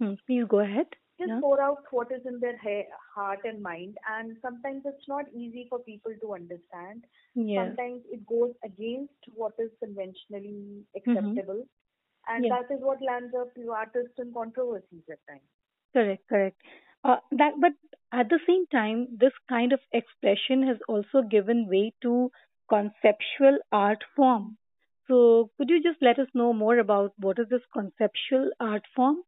hmm. 0.00 0.14
please 0.26 0.44
go 0.48 0.60
ahead 0.60 0.86
just 1.18 1.32
yeah 1.32 1.40
pour 1.40 1.60
out 1.60 1.84
what 1.90 2.10
is 2.12 2.24
in 2.26 2.38
their 2.40 2.56
he- 2.58 2.88
heart 3.14 3.40
and 3.44 3.62
mind, 3.62 3.96
and 4.16 4.36
sometimes 4.42 4.82
it's 4.84 5.08
not 5.08 5.26
easy 5.34 5.66
for 5.68 5.78
people 5.80 6.12
to 6.20 6.34
understand. 6.34 7.04
yes 7.34 7.76
Sometimes 7.76 8.02
it 8.10 8.26
goes 8.26 8.52
against 8.64 9.28
what 9.34 9.52
is 9.58 9.70
conventionally 9.80 10.84
acceptable, 10.96 11.64
and 12.28 12.44
Yeah. 12.44 12.50
that 12.50 12.70
is 12.74 12.80
what 12.82 13.02
lands 13.02 13.34
up 13.34 13.48
artists 13.70 14.18
in 14.18 14.32
controversies 14.32 15.04
at 15.10 15.24
times. 15.28 15.53
Correct, 15.94 16.28
correct. 16.28 16.60
Uh, 17.04 17.20
that, 17.32 17.54
but 17.58 17.72
at 18.12 18.28
the 18.28 18.38
same 18.46 18.66
time, 18.66 19.16
this 19.16 19.32
kind 19.48 19.72
of 19.72 19.80
expression 19.92 20.62
has 20.66 20.78
also 20.88 21.22
given 21.22 21.68
way 21.68 21.94
to 22.02 22.30
conceptual 22.68 23.60
art 23.72 24.04
form. 24.14 24.58
So, 25.08 25.50
could 25.56 25.70
you 25.70 25.82
just 25.82 26.02
let 26.02 26.18
us 26.18 26.28
know 26.34 26.52
more 26.52 26.78
about 26.78 27.14
what 27.18 27.38
is 27.38 27.48
this 27.48 27.64
conceptual 27.72 28.50
art 28.60 28.84
form? 28.94 29.22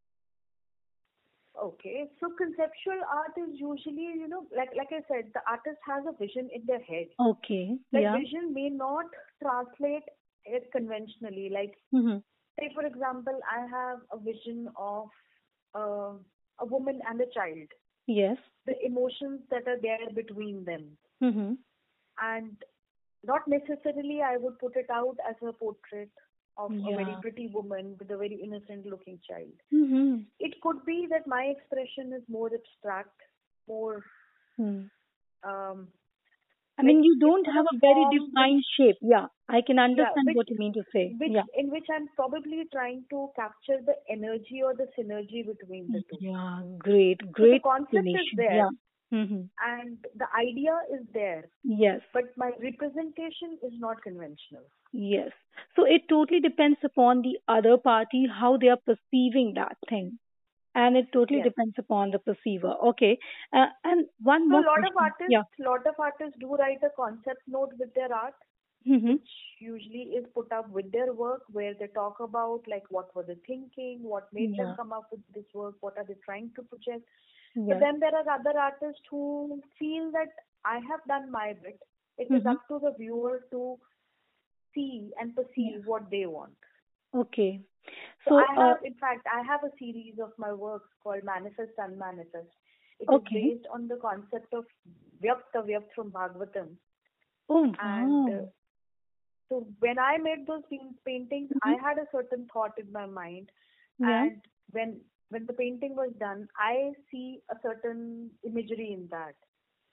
Okay, 1.62 2.04
so 2.20 2.30
conceptual 2.36 3.00
art 3.10 3.32
is 3.36 3.58
usually, 3.58 4.08
you 4.20 4.28
know, 4.28 4.46
like 4.56 4.70
like 4.76 4.88
I 4.92 5.02
said, 5.08 5.30
the 5.34 5.40
artist 5.48 5.78
has 5.86 6.04
a 6.06 6.12
vision 6.16 6.48
in 6.52 6.64
their 6.66 6.80
head. 6.80 7.08
Okay, 7.20 7.78
That 7.92 8.02
yeah. 8.02 8.12
vision 8.12 8.52
may 8.54 8.68
not 8.70 9.06
translate 9.42 10.04
it 10.44 10.70
conventionally. 10.72 11.50
Like, 11.50 11.74
Mm-hmm. 11.94 12.18
say 12.60 12.70
for 12.74 12.84
example, 12.86 13.38
I 13.50 13.66
have 13.66 14.00
a 14.12 14.18
vision 14.18 14.68
of 14.76 15.08
uh, 15.74 16.12
a 16.60 16.66
woman 16.66 17.00
and 17.08 17.20
a 17.20 17.26
child. 17.34 17.68
Yes. 18.06 18.36
The 18.66 18.74
emotions 18.84 19.40
that 19.50 19.66
are 19.68 19.80
there 19.80 20.10
between 20.14 20.64
them, 20.64 20.96
Mm-hmm. 21.22 21.54
and 22.20 22.56
not 23.24 23.46
necessarily 23.48 24.20
I 24.22 24.36
would 24.36 24.58
put 24.58 24.76
it 24.76 24.90
out 24.90 25.16
as 25.28 25.36
a 25.42 25.52
portrait 25.52 26.10
of 26.58 26.70
a 26.72 26.96
very 26.96 27.16
pretty 27.22 27.48
woman 27.52 27.96
with 27.98 28.10
a 28.10 28.16
very 28.16 28.40
innocent 28.42 28.86
looking 28.86 29.18
child. 29.28 29.52
Mm-hmm. 29.74 30.20
It 30.40 30.60
could 30.62 30.84
be 30.84 31.06
that 31.10 31.26
my 31.26 31.42
expression 31.44 32.12
is 32.12 32.22
more 32.28 32.50
abstract, 32.52 33.18
more 33.68 34.02
Hmm. 34.56 34.84
um, 35.44 35.88
I 36.78 36.82
mean, 36.82 37.02
you 37.02 37.18
don't 37.18 37.46
have 37.46 37.66
a 37.72 37.78
very 37.82 38.04
defined 38.14 38.62
shape. 38.76 38.96
Yeah, 39.00 39.26
I 39.48 39.60
can 39.66 39.78
understand 39.78 40.26
which- 40.26 40.36
what 40.36 40.50
you 40.50 40.56
mean 40.58 40.72
to 40.74 40.82
say. 40.92 41.04
which 41.20 41.32
Yeah. 41.36 41.44
in 41.54 41.70
which 41.70 41.86
I'm 41.98 42.08
probably 42.16 42.64
trying 42.72 43.04
to 43.10 43.28
capture 43.36 43.78
the 43.90 43.94
energy 44.16 44.62
or 44.62 44.74
the 44.74 44.88
synergy 44.98 45.44
between 45.52 45.86
the 45.92 46.02
two. 46.10 46.18
Yeah, 46.20 46.62
great, 46.78 47.20
So 47.22 47.26
the 47.26 47.32
great 47.32 47.62
concept 47.62 48.06
is 48.08 48.28
there. 48.36 48.56
Yeah. 48.64 48.68
Mm-hmm. 49.14 49.42
and 49.64 49.98
the 50.20 50.26
idea 50.36 50.76
is 50.94 51.02
there, 51.16 51.44
Yes. 51.62 52.00
but 52.12 52.24
my 52.36 52.50
representation 52.60 53.56
is 53.62 53.72
not 53.78 54.02
conventional. 54.02 54.64
Yes. 54.92 55.30
So 55.76 55.84
it 55.84 56.08
totally 56.08 56.40
depends 56.40 56.78
upon 56.82 57.22
the 57.22 57.38
other 57.46 57.76
party, 57.78 58.26
how 58.26 58.56
they 58.56 58.68
are 58.68 58.80
perceiving 58.90 59.54
that 59.54 59.76
thing. 59.88 60.18
And 60.82 60.96
it 61.00 61.06
totally 61.12 61.38
Yes. 61.42 61.48
depends 61.50 61.78
upon 61.82 62.10
the 62.14 62.18
perceiver. 62.24 62.72
Okay. 62.90 63.12
Uh, 63.52 63.66
and 63.90 64.08
one 64.30 64.42
So 64.42 64.48
a 64.48 64.50
more 64.56 64.66
lot 64.70 64.88
of 64.88 64.96
artists, 65.04 65.32
Yeah. 65.34 65.44
lot 65.70 65.86
of 65.92 66.00
artists 66.06 66.38
do 66.42 66.56
write 66.62 66.82
a 66.88 66.90
concept 66.98 67.48
note 67.56 67.72
with 67.82 67.94
their 68.00 68.12
art, 68.24 68.34
Mm-hmm. 68.94 69.14
which 69.14 69.30
usually 69.68 70.02
is 70.18 70.26
put 70.34 70.52
up 70.56 70.68
with 70.74 70.90
their 70.96 71.12
work, 71.20 71.46
where 71.58 71.72
they 71.78 71.88
talk 71.94 72.20
about 72.26 72.68
like 72.72 72.84
what 72.96 73.14
were 73.16 73.24
they 73.30 73.38
thinking, 73.48 74.02
what 74.14 74.28
made 74.38 74.52
Yeah. 74.56 74.66
them 74.66 74.76
come 74.80 74.92
up 74.98 75.08
with 75.14 75.24
this 75.38 75.48
work, 75.62 75.80
what 75.86 75.96
are 76.02 76.04
they 76.10 76.18
trying 76.26 76.50
to 76.58 76.64
project. 76.74 77.08
Yes. 77.54 77.66
But 77.70 77.80
then 77.86 77.98
there 78.04 78.14
are 78.20 78.28
other 78.34 78.54
artists 78.66 79.02
who 79.14 79.24
feel 79.80 80.10
that 80.18 80.38
I 80.74 80.78
have 80.90 81.04
done 81.14 81.30
my 81.38 81.46
bit. 81.64 81.80
It 82.24 82.30
is 82.38 82.42
Mhm. 82.42 82.52
up 82.54 82.68
to 82.68 82.78
the 82.84 82.92
viewer 83.00 83.34
to 83.56 83.64
see 84.74 84.90
and 85.20 85.34
perceive 85.40 85.86
what 85.94 86.10
they 86.14 86.24
want. 86.26 86.70
Okay. 87.24 87.50
So, 88.28 88.36
I 88.36 88.46
uh, 88.56 88.66
have, 88.68 88.78
in 88.84 88.94
fact, 88.94 89.26
I 89.32 89.42
have 89.42 89.62
a 89.64 89.70
series 89.78 90.18
of 90.22 90.32
my 90.38 90.52
works 90.52 90.88
called 91.02 91.22
Manifest 91.24 91.72
Unmanifest. 91.78 92.48
It 92.98 93.04
is 93.04 93.08
Okay. 93.16 93.54
based 93.54 93.66
on 93.72 93.88
the 93.88 93.96
concept 93.96 94.52
of 94.52 94.64
Vyakta 95.22 95.62
Vyakt 95.66 95.92
from 95.94 96.10
Bhagavatam. 96.10 96.76
oh, 97.48 97.72
And 97.78 98.34
uh, 98.34 98.46
so 99.48 99.66
when 99.80 99.98
I 99.98 100.16
made 100.18 100.46
those 100.46 100.62
pain- 100.70 100.96
paintings, 101.04 101.50
Mhm. 101.52 101.60
I 101.62 101.76
had 101.88 101.98
a 101.98 102.08
certain 102.10 102.46
thought 102.52 102.78
in 102.78 102.90
my 102.90 103.06
mind. 103.06 103.52
Yeah. 103.98 104.22
And 104.24 104.40
when 104.72 105.00
when 105.30 105.46
the 105.46 105.52
painting 105.52 105.94
was 105.96 106.12
done, 106.18 106.48
I 106.56 106.94
see 107.10 107.42
a 107.50 107.56
certain 107.62 108.30
imagery 108.44 108.92
in 108.92 109.08
that. 109.08 109.34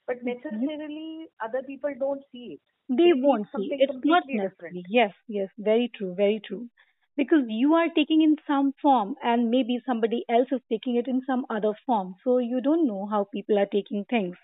But 0.06 0.22
necessarily, 0.22 1.28
other 1.40 1.62
people 1.62 1.94
don't 1.98 2.22
see 2.32 2.44
it. 2.54 2.60
They 2.88 3.12
They 3.12 3.12
won't 3.14 3.48
see. 3.56 3.68
It's 3.72 3.92
not 4.04 4.26
necessary. 4.26 4.48
different. 4.48 4.86
Yes, 4.88 5.12
yes, 5.26 5.48
very 5.58 5.88
true, 5.96 6.14
very 6.14 6.40
true. 6.40 6.68
Because 7.16 7.44
you 7.48 7.74
are 7.74 7.88
taking 7.94 8.22
in 8.22 8.36
some 8.46 8.72
form 8.82 9.14
and 9.22 9.50
maybe 9.50 9.80
somebody 9.86 10.24
else 10.28 10.48
is 10.52 10.60
taking 10.70 10.96
it 10.96 11.06
in 11.08 11.22
some 11.26 11.46
other 11.50 11.72
form. 11.86 12.16
So 12.24 12.38
you 12.38 12.60
don't 12.60 12.86
know 12.86 13.06
how 13.06 13.24
people 13.24 13.58
are 13.58 13.66
taking 13.66 14.04
things. 14.04 14.36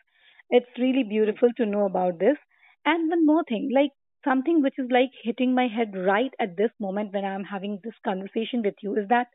It's 0.50 0.78
really 0.78 1.04
beautiful 1.04 1.50
to 1.56 1.66
know 1.66 1.86
about 1.86 2.18
this. 2.18 2.36
And 2.84 3.10
one 3.10 3.26
more 3.26 3.44
thing, 3.44 3.70
like 3.74 3.90
something 4.24 4.62
which 4.62 4.78
is 4.78 4.90
like 4.90 5.10
hitting 5.22 5.54
my 5.54 5.68
head 5.68 5.94
right 5.96 6.32
at 6.40 6.56
this 6.56 6.70
moment 6.78 7.12
when 7.12 7.24
I'm 7.24 7.44
having 7.44 7.80
this 7.82 7.94
conversation 8.04 8.62
with 8.62 8.74
you 8.82 8.96
is 8.96 9.08
that 9.08 9.28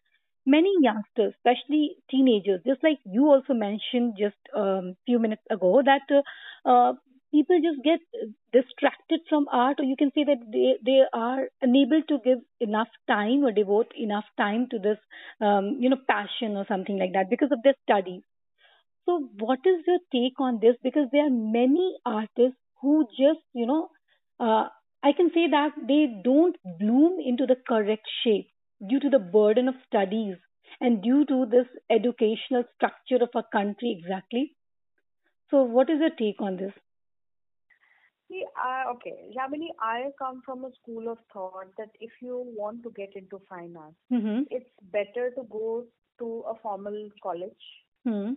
many 0.46 0.72
youngsters, 0.82 1.34
especially 1.38 1.96
teenagers, 2.10 2.62
just 2.65 2.84
like 2.84 3.00
you 3.06 3.27
also 3.27 3.54
mentioned 3.54 4.15
just 4.20 4.38
a 4.56 4.60
um, 4.60 4.96
few 5.06 5.20
minutes 5.20 5.42
ago, 5.50 5.82
that 5.84 6.01
uh, 6.13 6.70
uh, 6.70 6.94
people 7.32 7.60
just 7.62 7.84
get 7.84 8.00
distracted 8.53 9.22
from 9.29 9.48
art, 9.51 9.79
or 9.79 9.84
you 9.84 9.96
can 9.98 10.12
say 10.15 10.24
that 10.24 10.41
they 10.51 10.77
they 10.86 11.01
are 11.13 11.50
unable 11.62 12.01
to 12.10 12.20
give 12.24 12.39
enough 12.60 12.89
time 13.08 13.44
or 13.46 13.51
devote 13.51 13.94
enough 13.96 14.25
time 14.38 14.67
to 14.72 14.79
this, 14.79 14.98
um, 15.41 15.77
you 15.79 15.89
know, 15.89 16.01
passion 16.08 16.58
or 16.58 16.65
something 16.67 16.98
like 16.98 17.13
that 17.13 17.29
because 17.29 17.51
of 17.51 17.62
their 17.63 17.75
studies. 17.84 18.24
So, 19.05 19.20
what 19.39 19.60
is 19.65 19.86
your 19.88 20.00
take 20.12 20.39
on 20.39 20.60
this? 20.60 20.75
Because 20.84 21.08
there 21.12 21.25
are 21.27 21.29
many 21.29 21.98
artists 22.05 22.60
who 22.82 23.08
just, 23.17 23.39
you 23.53 23.65
know, 23.65 23.89
uh, 24.39 24.67
I 25.01 25.13
can 25.13 25.32
say 25.34 25.48
that 25.48 25.72
they 25.88 26.22
don't 26.24 26.58
bloom 26.79 27.20
into 27.20 27.46
the 27.46 27.55
correct 27.55 28.08
shape 28.24 28.50
due 28.86 29.00
to 29.00 29.10
the 29.10 29.20
burden 29.20 29.70
of 29.70 29.75
studies 29.88 30.38
and 30.82 31.01
due 31.01 31.25
to 31.25 31.46
this 31.46 31.67
educational 31.89 32.65
structure 32.75 33.24
of 33.24 33.29
our 33.36 33.48
country 33.51 33.91
exactly. 33.98 34.55
So, 35.50 35.63
what 35.63 35.89
is 35.89 36.00
your 36.01 36.12
take 36.12 36.41
on 36.41 36.58
this? 36.58 36.74
See, 38.29 38.44
I, 38.58 38.86
okay, 38.94 39.32
Yamini, 39.38 39.67
I 39.79 40.10
come 40.17 40.41
from 40.46 40.65
a 40.65 40.72
school 40.82 41.10
of 41.10 41.20
thought 41.32 41.67
that 41.77 41.89
if 42.00 42.12
you 42.22 42.44
want 42.58 42.82
to 42.84 42.91
get 42.91 43.15
into 43.15 43.39
finance, 43.50 43.96
Mm-hmm. 44.12 44.44
it's 44.50 44.70
better 44.91 45.29
to 45.36 45.44
go 45.51 45.86
to 46.20 46.44
a 46.50 46.55
formal 46.62 47.10
college. 47.22 47.65
Hmm. 48.03 48.34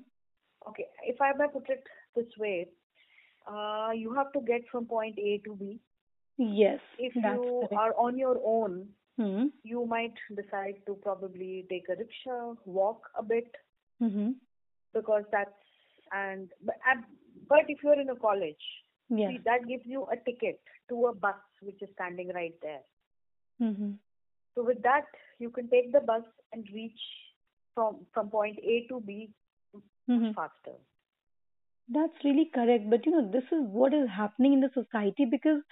Okay, 0.69 0.87
if 1.05 1.21
I 1.21 1.33
may 1.39 1.47
put 1.53 1.69
it 1.71 1.83
this 2.15 2.27
way, 2.39 2.69
uh, 3.51 3.91
you 3.95 4.13
have 4.15 4.33
to 4.33 4.41
get 4.41 4.63
from 4.71 4.85
point 4.87 5.19
A 5.19 5.39
to 5.47 5.55
B. 5.55 5.81
Yes, 6.37 6.81
If 6.99 7.15
you 7.17 7.23
correct. 7.69 7.73
are 7.73 7.95
on 7.97 8.19
your 8.19 8.39
own, 8.45 8.89
Hmm. 9.17 9.47
you 9.65 9.85
might 9.87 10.15
decide 10.37 10.77
to 10.87 10.95
probably 11.03 11.67
take 11.71 11.89
a 11.89 11.97
rickshaw, 11.97 12.55
walk 12.67 13.09
a 13.17 13.23
bit, 13.23 13.51
Mm-hmm. 14.03 14.33
because 14.95 15.25
that's 15.33 15.51
and 16.13 16.49
but, 16.65 16.77
but 17.49 17.65
if 17.69 17.79
you're 17.83 18.01
in 18.01 18.11
a 18.11 18.17
college, 18.17 18.67
Yes. 19.11 19.33
see, 19.33 19.39
that 19.45 19.67
gives 19.69 19.85
you 19.87 20.07
a 20.13 20.17
ticket 20.17 20.61
to 20.89 21.07
a 21.07 21.15
bus 21.15 21.37
which 21.61 21.83
is 21.83 21.89
standing 21.95 22.29
right 22.35 22.55
there. 22.63 22.83
Mm-hmm. 23.63 23.93
So 24.55 24.63
with 24.63 24.83
that, 24.83 25.05
you 25.39 25.51
can 25.51 25.69
take 25.69 25.93
the 25.93 26.01
bus 26.01 26.23
and 26.53 26.67
reach 26.73 27.01
from 27.75 28.07
from 28.13 28.31
point 28.31 28.59
A 28.59 28.87
to 28.89 29.01
B 29.01 29.31
Mm-hmm. 30.11 30.33
faster. 30.35 30.77
That's 31.89 32.25
really 32.25 32.47
correct. 32.55 32.89
But 32.91 33.07
you 33.07 33.13
know, 33.13 33.31
this 33.31 33.45
is 33.53 33.67
what 33.69 33.93
is 33.95 34.09
happening 34.09 34.53
in 34.55 34.61
the 34.61 34.71
society 34.73 35.25
because 35.31 35.63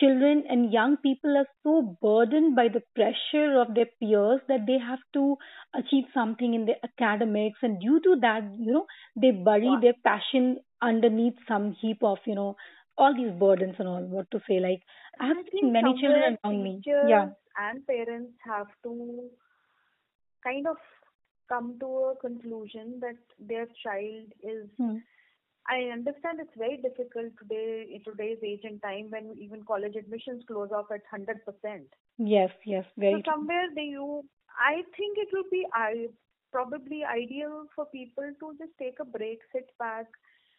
children 0.00 0.44
and 0.48 0.72
young 0.72 0.96
people 0.98 1.36
are 1.36 1.48
so 1.62 1.96
burdened 2.02 2.54
by 2.56 2.68
the 2.68 2.82
pressure 2.94 3.58
of 3.60 3.74
their 3.74 3.86
peers 4.00 4.40
that 4.48 4.66
they 4.66 4.78
have 4.78 5.00
to 5.14 5.36
achieve 5.74 6.04
something 6.14 6.54
in 6.54 6.66
their 6.66 6.76
academics, 6.84 7.58
and 7.62 7.80
due 7.80 8.00
to 8.00 8.16
that, 8.20 8.42
you 8.58 8.72
know, 8.72 8.86
they 9.16 9.30
bury 9.30 9.68
Wow. 9.68 9.80
their 9.80 9.94
passion 10.04 10.58
underneath 10.80 11.34
some 11.48 11.72
heap 11.80 12.02
of, 12.02 12.18
you 12.26 12.34
know, 12.34 12.56
all 12.96 13.14
these 13.14 13.32
burdens 13.40 13.76
and 13.78 13.88
all. 13.88 14.02
What 14.02 14.30
to 14.32 14.40
say? 14.48 14.60
Like 14.60 14.82
I 15.20 15.28
have 15.28 15.36
I 15.38 15.50
seen 15.52 15.72
many 15.72 15.94
children 16.00 16.38
around 16.44 16.62
me. 16.62 16.82
Yeah. 16.86 17.28
and 17.60 17.86
parents 17.86 18.32
have 18.46 18.68
to 18.84 19.30
kind 20.44 20.66
of 20.66 20.76
come 21.48 21.76
to 21.80 21.86
a 21.86 22.16
conclusion 22.16 23.00
that 23.00 23.16
their 23.38 23.66
child 23.84 24.32
is. 24.42 24.68
Hmm. 24.76 24.98
I 25.68 25.90
understand 25.92 26.40
it's 26.40 26.56
very 26.56 26.78
difficult 26.78 27.32
today 27.38 27.86
in 27.92 28.02
today's 28.04 28.38
age 28.42 28.62
and 28.64 28.80
time 28.82 29.10
when 29.10 29.36
even 29.38 29.62
college 29.64 29.96
admissions 29.96 30.42
close 30.46 30.70
off 30.72 30.90
at 30.92 31.02
hundred 31.10 31.44
percent. 31.44 31.86
Yes. 32.18 32.50
Yes. 32.64 32.84
So 32.86 33.00
Very 33.00 33.22
true. 33.22 33.32
somewhere 33.34 33.66
they 33.74 33.84
you, 33.84 34.24
I 34.58 34.82
think 34.96 35.18
it 35.18 35.28
will 35.32 35.48
be 35.50 35.66
I 35.74 36.08
probably 36.52 37.04
ideal 37.04 37.66
for 37.74 37.86
people 37.86 38.30
to 38.40 38.54
just 38.58 38.72
take 38.78 38.98
a 39.00 39.04
break, 39.04 39.40
sit 39.52 39.68
back, 39.78 40.06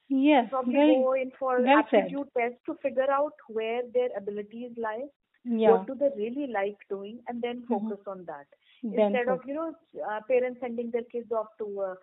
Yes. 0.10 0.50
probably 0.50 0.74
Very. 0.74 0.96
go 0.96 1.14
in 1.14 1.32
for 1.40 1.62
well 1.62 1.84
said. 1.92 2.12
aptitude 2.12 2.28
tests 2.38 2.60
to 2.66 2.76
figure 2.82 3.10
out 3.12 3.34
where 3.48 3.82
their 3.94 4.10
abilities 4.18 4.72
lie, 4.78 5.06
Yeah. 5.46 5.72
what 5.72 5.88
do 5.88 5.96
they 5.96 6.10
really 6.18 6.48
like 6.48 6.78
doing, 6.90 7.20
and 7.28 7.42
then 7.42 7.62
Mhm. 7.64 7.90
focus 7.90 8.08
on 8.08 8.26
that. 8.26 8.48
Then 8.84 9.14
Instead 9.14 9.28
of 9.30 9.46
you 9.46 9.54
know 9.56 9.76
uh, 10.10 10.22
parents 10.28 10.60
sending 10.62 10.92
their 10.92 11.04
kids 11.16 11.32
off 11.32 11.48
to 11.60 11.82
a 11.82 11.98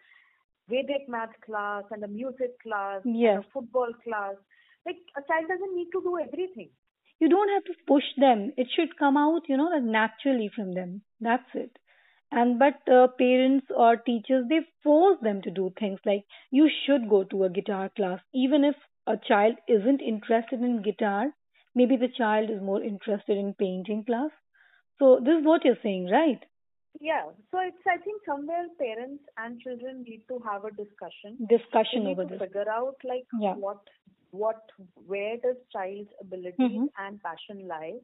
Vedic 0.68 1.08
math 1.08 1.38
class 1.44 1.84
and 1.90 2.02
a 2.04 2.08
music 2.08 2.60
class 2.62 3.02
Yes. 3.04 3.36
and 3.36 3.44
a 3.44 3.48
football 3.52 3.92
class, 4.04 4.34
like 4.84 4.98
a 5.16 5.22
child 5.28 5.48
doesn't 5.48 5.74
need 5.76 5.90
to 5.92 6.02
do 6.02 6.18
everything. 6.18 6.70
you 7.18 7.28
don't 7.28 7.48
have 7.48 7.64
to 7.64 7.74
push 7.86 8.04
them. 8.18 8.52
It 8.56 8.68
should 8.74 8.96
come 8.98 9.16
out 9.16 9.48
you 9.48 9.56
know 9.56 9.68
naturally 9.78 10.48
from 10.54 10.72
them. 10.74 11.02
That's 11.20 11.54
it. 11.54 11.78
And 12.30 12.58
but 12.58 12.86
uh, 12.88 13.08
parents 13.18 13.66
or 13.74 13.96
teachers 13.96 14.46
they 14.48 14.60
force 14.82 15.18
them 15.22 15.40
to 15.42 15.50
do 15.50 15.72
things. 15.78 16.00
Like 16.04 16.24
you 16.50 16.68
should 16.84 17.08
go 17.08 17.24
to 17.24 17.44
a 17.44 17.50
guitar 17.50 17.88
class. 17.96 18.20
Even 18.34 18.64
if 18.64 18.76
a 19.06 19.16
child 19.16 19.56
isn't 19.68 20.00
interested 20.02 20.60
in 20.60 20.82
guitar 20.82 21.32
maybe 21.74 21.96
the 21.96 22.08
child 22.18 22.50
is 22.50 22.60
more 22.62 22.82
interested 22.82 23.36
in 23.36 23.54
painting 23.54 24.04
class. 24.04 24.30
So 24.98 25.20
this 25.22 25.38
is 25.40 25.44
what 25.46 25.64
you're 25.64 25.82
saying 25.82 26.08
right 26.10 26.44
Yeah, 27.00 27.24
so 27.50 27.58
it's 27.60 27.76
I 27.86 27.98
think 27.98 28.22
somewhere 28.24 28.66
parents 28.78 29.22
and 29.38 29.60
children 29.60 30.02
need 30.02 30.22
to 30.28 30.38
have 30.48 30.64
a 30.64 30.70
discussion. 30.70 31.36
Discussion 31.38 31.48
They 31.48 31.56
discussion 31.56 32.04
need 32.04 32.10
over 32.12 32.22
to 32.24 32.28
this 32.30 32.40
figure 32.40 32.68
out 32.70 32.96
like 33.04 33.26
Yeah. 33.38 33.54
what 33.54 33.80
what 34.30 34.62
where 35.06 35.36
does 35.38 35.56
child's 35.72 36.10
abilities 36.20 36.56
Mhm. 36.80 36.88
and 36.98 37.22
passion 37.22 37.66
lie 37.68 37.94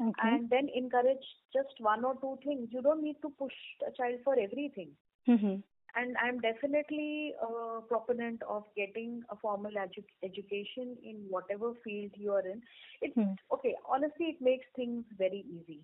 okay 0.00 0.28
and 0.28 0.48
then 0.48 0.68
encourage 0.80 1.26
just 1.52 1.80
one 1.80 2.04
or 2.04 2.14
two 2.20 2.38
things 2.44 2.72
you 2.72 2.80
don't 2.82 3.02
need 3.02 3.20
to 3.22 3.30
push 3.30 3.56
a 3.86 3.90
child 3.90 4.20
for 4.24 4.38
everything 4.38 4.90
mm-hmm. 5.28 5.56
and 5.96 6.16
i'm 6.18 6.38
definitely 6.40 7.34
a 7.48 7.80
proponent 7.88 8.42
of 8.44 8.64
getting 8.76 9.22
a 9.30 9.36
formal 9.36 9.72
edu- 9.72 10.14
education 10.22 10.96
in 11.02 11.16
whatever 11.28 11.74
field 11.84 12.12
you 12.16 12.32
are 12.32 12.46
in 12.54 12.62
it's 13.02 13.14
Hmm. 13.14 13.34
okay 13.58 13.74
honestly 13.96 14.30
it 14.36 14.40
makes 14.40 14.66
things 14.76 15.04
very 15.18 15.44
easy 15.58 15.80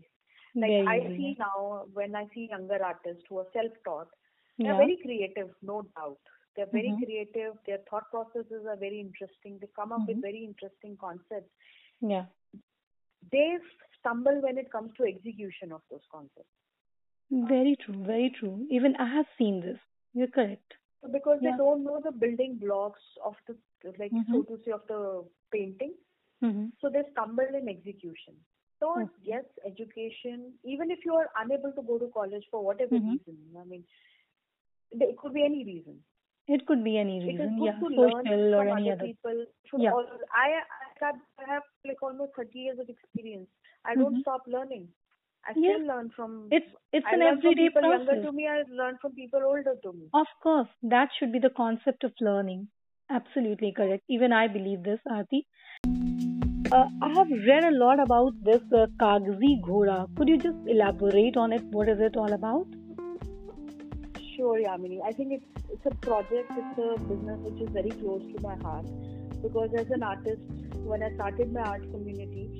like 0.54 0.70
Very 0.70 0.86
i 0.86 0.98
see 1.16 1.36
now 1.38 1.84
when 1.92 2.14
i 2.16 2.26
see 2.34 2.48
younger 2.50 2.78
artists 2.84 3.22
who 3.28 3.38
are 3.38 3.46
self 3.52 3.72
taught 3.84 4.08
they're 4.58 4.72
yeah. 4.72 4.76
very 4.78 4.96
creative 5.02 5.50
no 5.62 5.82
doubt. 5.96 6.18
They're 6.56 6.66
very 6.72 6.88
Mhm. 6.90 7.04
creative. 7.04 7.58
Their 7.66 7.78
thought 7.88 8.10
processes 8.10 8.66
are 8.66 8.74
very 8.74 8.98
interesting. 8.98 9.58
They 9.60 9.68
come 9.76 9.92
up 9.92 10.08
with 10.08 10.16
Mhm. 10.16 10.22
very 10.22 10.40
interesting 10.44 10.96
concepts. 10.96 11.52
Yeah. 12.00 12.24
They 13.30 13.58
stumble 14.00 14.40
when 14.40 14.58
it 14.58 14.72
comes 14.72 14.92
to 14.96 15.04
execution 15.04 15.70
of 15.70 15.82
those 15.90 16.04
concepts. 16.10 16.50
Very 17.30 17.76
true 17.76 17.94
very 18.10 18.30
true. 18.30 18.66
Even 18.70 18.96
i 18.96 19.06
have 19.14 19.28
seen 19.38 19.60
this. 19.60 19.78
You're 20.14 20.26
correct. 20.38 20.74
Because 21.12 21.38
Yeah. 21.40 21.52
they 21.52 21.56
don't 21.58 21.84
know 21.84 22.00
the 22.00 22.10
building 22.10 22.56
blocks 22.56 23.06
of 23.24 23.36
the 23.46 23.56
like 24.02 24.10
so 24.10 24.42
Mhm. 24.42 24.46
to 24.48 24.60
say 24.64 24.72
of 24.72 24.84
the 24.88 25.02
painting. 25.52 25.94
Mm-hmm. 26.42 26.66
so 26.80 26.88
they 26.88 27.00
stumble 27.12 27.54
in 27.60 27.68
execution 27.68 28.34
so 28.80 29.08
yes 29.22 29.44
education 29.66 30.52
even 30.64 30.90
if 30.90 31.04
you 31.04 31.14
are 31.14 31.28
unable 31.42 31.72
to 31.78 31.82
go 31.82 31.98
to 31.98 32.08
college 32.18 32.44
for 32.50 32.64
whatever 32.64 32.96
Mhm. 32.98 33.12
reason 33.12 33.38
i 33.62 33.64
mean 33.72 33.84
it 34.92 35.16
could 35.18 35.34
be 35.34 35.44
any 35.44 35.64
reason 35.72 35.98
It 36.54 36.62
could 36.68 36.82
be 36.84 36.92
any 36.98 37.14
reason, 37.22 37.56
yeah, 37.64 37.78
social 37.80 38.54
or 38.58 38.62
any 38.74 38.90
other 38.92 39.06
people 39.06 39.40
Yeah. 39.82 39.96
I, 40.42 40.46
I 41.08 41.48
have 41.50 41.66
like 41.88 42.02
almost 42.02 42.32
30 42.36 42.58
years 42.58 42.78
of 42.84 42.88
experience 42.94 43.50
i 43.84 43.94
don't 43.98 44.14
Mhm. 44.14 44.22
stop 44.22 44.48
learning 44.54 44.86
i 45.50 45.52
still 45.58 45.84
learn 45.90 46.08
from 46.16 46.38
It's 46.58 46.72
it's 46.98 47.10
I 47.12 47.14
an 47.16 47.22
learn 47.24 47.42
from 47.42 47.52
everyday 47.52 47.68
people 47.68 47.82
younger 47.90 48.06
process. 48.06 48.24
to 48.28 48.32
me 48.38 48.48
i 48.54 48.56
learn 48.80 48.98
from 49.04 49.14
people 49.20 49.46
older 49.52 49.76
to 49.86 49.92
me 49.98 50.08
Of 50.22 50.32
course, 50.46 50.72
that 50.96 51.18
should 51.18 51.32
be 51.36 51.44
the 51.46 51.54
concept 51.62 52.08
of 52.10 52.24
learning. 52.30 52.68
Absolutely 53.20 53.72
correct. 53.82 54.04
Even 54.18 54.32
I 54.40 54.46
believe 54.58 54.82
this, 54.90 55.00
Aarti. 55.18 55.44
Uh, 56.70 56.86
I 57.00 57.08
have 57.14 57.28
read 57.46 57.64
a 57.64 57.70
lot 57.70 57.98
about 57.98 58.34
this 58.44 58.60
uh, 58.74 58.86
Kaagazi 59.00 59.60
Ghoda. 59.62 60.06
Could 60.16 60.28
you 60.28 60.36
just 60.36 60.58
elaborate 60.66 61.36
on 61.38 61.52
it? 61.52 61.62
What 61.70 61.88
is 61.88 61.98
it 61.98 62.16
all 62.16 62.30
about? 62.30 62.66
Sure, 64.36 64.58
Yamini. 64.58 64.98
I 65.02 65.12
think 65.12 65.32
it's 65.32 65.46
it's 65.70 65.86
a 65.86 65.94
project, 66.06 66.50
it's 66.62 66.78
a 66.78 67.00
business 67.04 67.38
which 67.46 67.62
is 67.62 67.70
very 67.70 67.90
close 68.02 68.22
to 68.34 68.42
my 68.42 68.56
heart 68.56 68.86
because 69.42 69.70
as 69.78 69.90
an 69.90 70.02
artist, 70.02 70.42
when 70.92 71.02
I 71.02 71.10
started 71.14 71.52
my 71.54 71.62
art 71.62 71.90
community, 71.90 72.50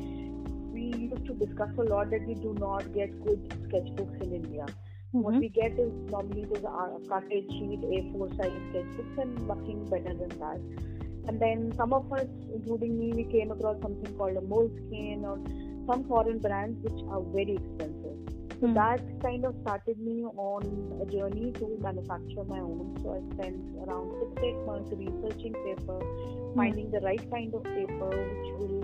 we 0.73 0.85
used 0.97 1.27
to 1.27 1.35
discuss 1.35 1.71
a 1.77 1.83
lot 1.83 2.11
that 2.11 2.27
we 2.27 2.35
do 2.35 2.55
not 2.59 2.92
get 2.94 3.23
good 3.27 3.47
sketchbooks 3.68 4.23
in 4.23 4.33
India. 4.40 4.66
What 5.12 5.35
Mhm. 5.35 5.40
we 5.40 5.49
get 5.61 5.79
is 5.87 5.92
normally 6.16 6.44
those 6.44 7.09
cartridge 7.12 7.53
sheet 7.59 7.85
A4 7.99 8.29
size 8.40 8.59
sketchbooks 8.71 9.23
and 9.27 9.49
nothing 9.53 9.85
better 9.94 10.14
than 10.14 10.38
that. 10.44 10.61
And 11.28 11.38
then 11.38 11.72
some 11.76 11.92
of 11.92 12.10
us, 12.12 12.26
including 12.54 12.98
me, 12.98 13.12
we 13.14 13.24
came 13.24 13.50
across 13.50 13.80
something 13.82 14.14
called 14.16 14.36
a 14.36 14.40
Moleskine 14.40 15.22
or 15.24 15.38
some 15.86 16.04
foreign 16.04 16.38
brands 16.38 16.82
which 16.82 17.00
are 17.10 17.20
very 17.36 17.56
expensive. 17.56 18.16
So 18.60 18.66
Mm. 18.66 18.74
that 18.74 19.02
kind 19.22 19.44
of 19.44 19.54
started 19.62 19.98
me 20.00 20.24
on 20.24 20.64
a 21.02 21.06
journey 21.10 21.52
to 21.58 21.66
manufacture 21.80 22.44
my 22.52 22.58
own. 22.60 22.96
So 23.02 23.12
I 23.16 23.20
spent 23.34 23.60
around 23.84 24.08
six, 24.20 24.42
eight 24.48 24.60
months 24.66 24.90
researching 25.02 25.54
paper, 25.66 25.98
finding 26.56 26.90
the 26.90 27.00
right 27.00 27.30
kind 27.30 27.54
of 27.54 27.62
paper 27.62 28.08
which 28.08 28.50
will, 28.58 28.80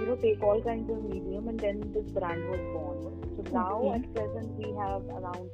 you 0.00 0.06
know, 0.06 0.16
take 0.16 0.42
all 0.42 0.60
kinds 0.60 0.90
of 0.90 1.02
medium, 1.04 1.48
and 1.48 1.58
then 1.58 1.80
this 1.94 2.10
brand 2.18 2.42
was 2.50 2.60
born. 2.74 2.98
So 3.36 3.42
now 3.54 3.78
Okay. 3.78 3.94
at 4.00 4.14
present 4.14 4.52
we 4.58 4.72
have 4.82 5.02
around 5.22 5.48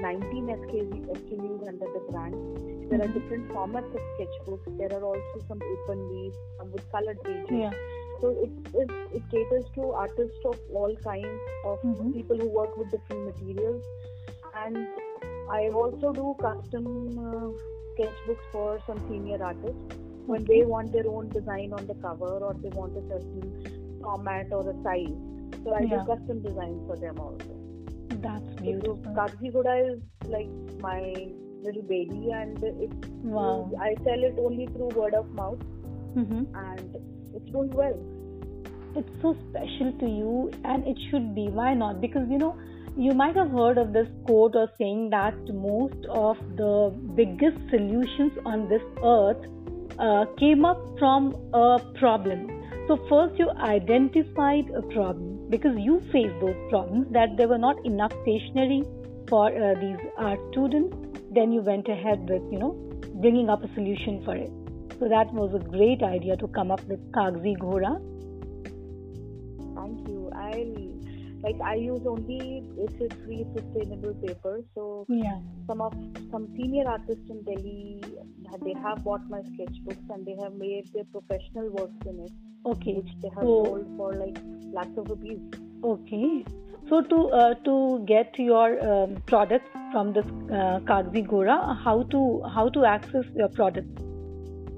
19 0.00 0.48
SKU, 0.48 1.06
SKUs 1.16 1.68
under 1.68 1.86
the 1.94 2.02
brand. 2.10 2.90
There 2.90 3.00
are 3.02 3.08
different 3.08 3.48
formats 3.50 3.94
of 3.94 4.02
sketchbooks. 4.16 4.78
There 4.78 4.92
are 4.98 5.04
also 5.04 5.38
some 5.46 5.60
open 5.74 6.08
leaf, 6.10 6.34
some 6.58 6.72
with 6.72 6.90
colored 6.90 7.18
pages. 7.24 7.50
Yeah. 7.50 7.72
So 8.20 8.30
it, 8.44 8.50
it 8.74 8.90
it 9.18 9.22
caters 9.30 9.66
to 9.74 9.90
artists 10.04 10.44
of 10.52 10.58
all 10.74 10.94
kinds 11.04 11.40
of 11.64 11.78
Mhm. 11.90 12.12
people 12.14 12.36
who 12.44 12.48
work 12.48 12.76
with 12.76 12.90
different 12.90 13.26
materials, 13.30 13.84
and 14.64 14.78
I 15.58 15.68
also 15.82 16.12
do 16.12 16.34
custom 16.40 16.86
uh, 17.26 17.48
sketchbooks 17.92 18.46
for 18.52 18.78
some 18.86 18.98
senior 19.08 19.42
artists 19.42 19.96
when 20.26 20.44
they 20.44 20.64
want 20.64 20.92
their 20.92 21.08
own 21.08 21.28
design 21.36 21.72
on 21.72 21.86
the 21.86 21.94
cover 22.06 22.32
or 22.48 22.54
they 22.64 22.68
want 22.80 22.96
a 22.96 23.04
certain 23.12 23.46
format 24.02 24.52
or 24.52 24.62
a 24.70 24.76
size. 24.82 25.16
So 25.64 25.74
I 25.74 25.82
Yeah. 25.82 25.98
do 25.98 26.06
custom 26.10 26.42
designs 26.48 26.82
for 26.88 26.96
them 27.04 27.18
also. 27.26 27.54
That's 28.08 28.44
So 28.56 28.62
beautiful. 28.62 28.96
Kaagazi 29.16 29.48
is 29.92 30.00
like 30.26 30.48
my 30.80 31.00
little 31.62 31.82
baby, 31.82 32.30
and 32.32 32.62
it's 32.62 33.08
Wow. 33.22 33.70
I 33.80 33.94
sell 34.04 34.22
it 34.24 34.36
only 34.38 34.66
through 34.66 34.88
word 34.88 35.14
of 35.14 35.30
mouth, 35.32 35.60
hmm 36.14 36.44
and 36.54 36.96
it's 37.34 37.50
doing 37.50 37.70
well. 37.70 37.98
It's 38.96 39.20
so 39.22 39.36
special 39.50 39.92
to 40.00 40.08
you, 40.08 40.50
and 40.64 40.86
it 40.86 40.98
should 41.10 41.34
be. 41.34 41.48
Why 41.48 41.74
not? 41.74 42.00
Because 42.00 42.28
you 42.30 42.38
know, 42.38 42.56
you 42.96 43.12
might 43.12 43.36
have 43.36 43.50
heard 43.50 43.78
of 43.78 43.92
this 43.92 44.08
quote 44.26 44.56
or 44.56 44.68
saying 44.78 45.10
that 45.10 45.36
most 45.54 46.06
of 46.10 46.38
the 46.56 46.92
biggest 47.14 47.58
solutions 47.70 48.32
on 48.44 48.68
this 48.68 48.82
earth 49.04 49.44
uh, 49.98 50.24
came 50.38 50.64
up 50.64 50.80
from 50.98 51.34
a 51.52 51.78
problem. 51.98 52.46
So, 52.88 52.96
first 53.08 53.38
you 53.38 53.50
identified 53.50 54.70
a 54.70 54.82
problem 54.82 55.37
because 55.48 55.78
you 55.78 56.00
faced 56.12 56.38
those 56.40 56.56
problems 56.70 57.06
that 57.12 57.36
there 57.36 57.48
were 57.48 57.58
not 57.58 57.84
enough 57.84 58.12
stationery 58.22 58.84
for 59.28 59.46
uh, 59.48 59.74
these 59.80 59.98
art 60.16 60.38
students. 60.52 60.96
Then 61.30 61.52
you 61.52 61.62
went 61.62 61.88
ahead 61.88 62.28
with, 62.28 62.42
you 62.50 62.58
know, 62.58 62.72
bringing 63.20 63.48
up 63.50 63.64
a 63.64 63.74
solution 63.74 64.22
for 64.24 64.36
it. 64.36 64.50
So, 64.98 65.08
that 65.08 65.32
was 65.32 65.54
a 65.54 65.60
great 65.60 66.02
idea 66.02 66.36
to 66.36 66.48
come 66.48 66.70
up 66.72 66.84
with 66.86 67.00
Kaagazi 67.12 67.56
Ghoda. 67.56 68.00
Thank 69.76 70.08
you. 70.08 70.30
I'll 70.34 70.97
like 71.42 71.60
I 71.60 71.74
use 71.74 72.00
only 72.06 72.64
acid 72.84 73.14
free 73.24 73.46
sustainable 73.56 74.14
paper. 74.26 74.60
So 74.74 75.06
Yeah. 75.08 75.38
some 75.66 75.80
of 75.80 75.94
some 76.30 76.48
senior 76.56 76.86
artists 76.88 77.30
in 77.30 77.42
Delhi 77.42 78.02
they 78.64 78.72
have 78.82 79.04
bought 79.04 79.28
my 79.28 79.40
sketchbooks 79.42 80.10
and 80.10 80.24
they 80.26 80.34
have 80.42 80.54
made 80.54 80.86
their 80.94 81.04
professional 81.04 81.68
works 81.70 82.06
in 82.06 82.20
it, 82.20 82.32
Okay. 82.66 82.94
which 82.94 83.12
they 83.22 83.28
have 83.28 83.44
So- 83.44 83.64
sold 83.64 83.86
for 83.96 84.14
like 84.14 84.38
lakhs 84.72 84.96
of 84.96 85.10
rupees. 85.10 85.38
Okay. 85.84 86.44
So 86.88 87.02
to 87.02 87.16
uh, 87.38 87.54
to 87.68 87.74
get 88.06 88.38
your 88.38 88.66
um, 88.90 89.16
products 89.26 89.70
from 89.92 90.12
this 90.14 90.24
uh, 90.26 90.80
Kaagazi 90.90 91.26
Ghoda, 91.32 91.56
how 91.84 92.02
to 92.14 92.22
how 92.54 92.68
to 92.76 92.84
access 92.84 93.26
your 93.42 93.48
products? 93.48 94.02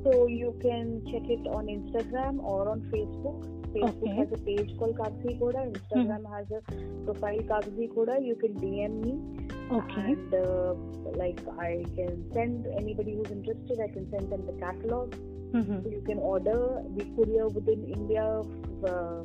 So 0.05 0.27
you 0.27 0.53
can 0.61 0.93
check 1.13 1.31
it 1.39 1.47
on 1.47 1.67
Instagram 1.77 2.43
or 2.43 2.69
on 2.71 2.81
Facebook. 2.93 3.49
Facebook 3.75 4.03
Okay. 4.03 4.17
has 4.17 4.33
a 4.33 4.39
page 4.39 4.77
called 4.79 4.97
Kaagazi 4.97 5.39
Ghoda. 5.41 5.63
Instagram 5.73 6.25
has 6.35 6.47
a 6.51 6.61
profile 7.05 7.39
Kaagazi 7.51 7.89
Ghoda. 7.95 8.17
You 8.27 8.35
can 8.37 8.55
DM 8.55 8.95
me. 9.05 9.15
Okay. 9.79 10.07
And 10.13 10.35
uh, 10.35 10.75
like 11.23 11.41
I 11.59 11.85
can 11.97 12.25
send 12.33 12.67
anybody 12.77 13.15
who's 13.17 13.31
interested. 13.31 13.79
I 13.81 13.89
can 13.89 14.11
send 14.11 14.31
them 14.33 14.47
the 14.47 14.57
catalog. 14.65 15.15
Mm-hmm. 15.53 15.83
So 15.85 15.89
you 15.91 16.03
can 16.07 16.19
order. 16.19 16.83
We 16.97 17.05
courier 17.17 17.49
within 17.49 17.85
India. 17.99 18.43
Uh, 18.85 19.23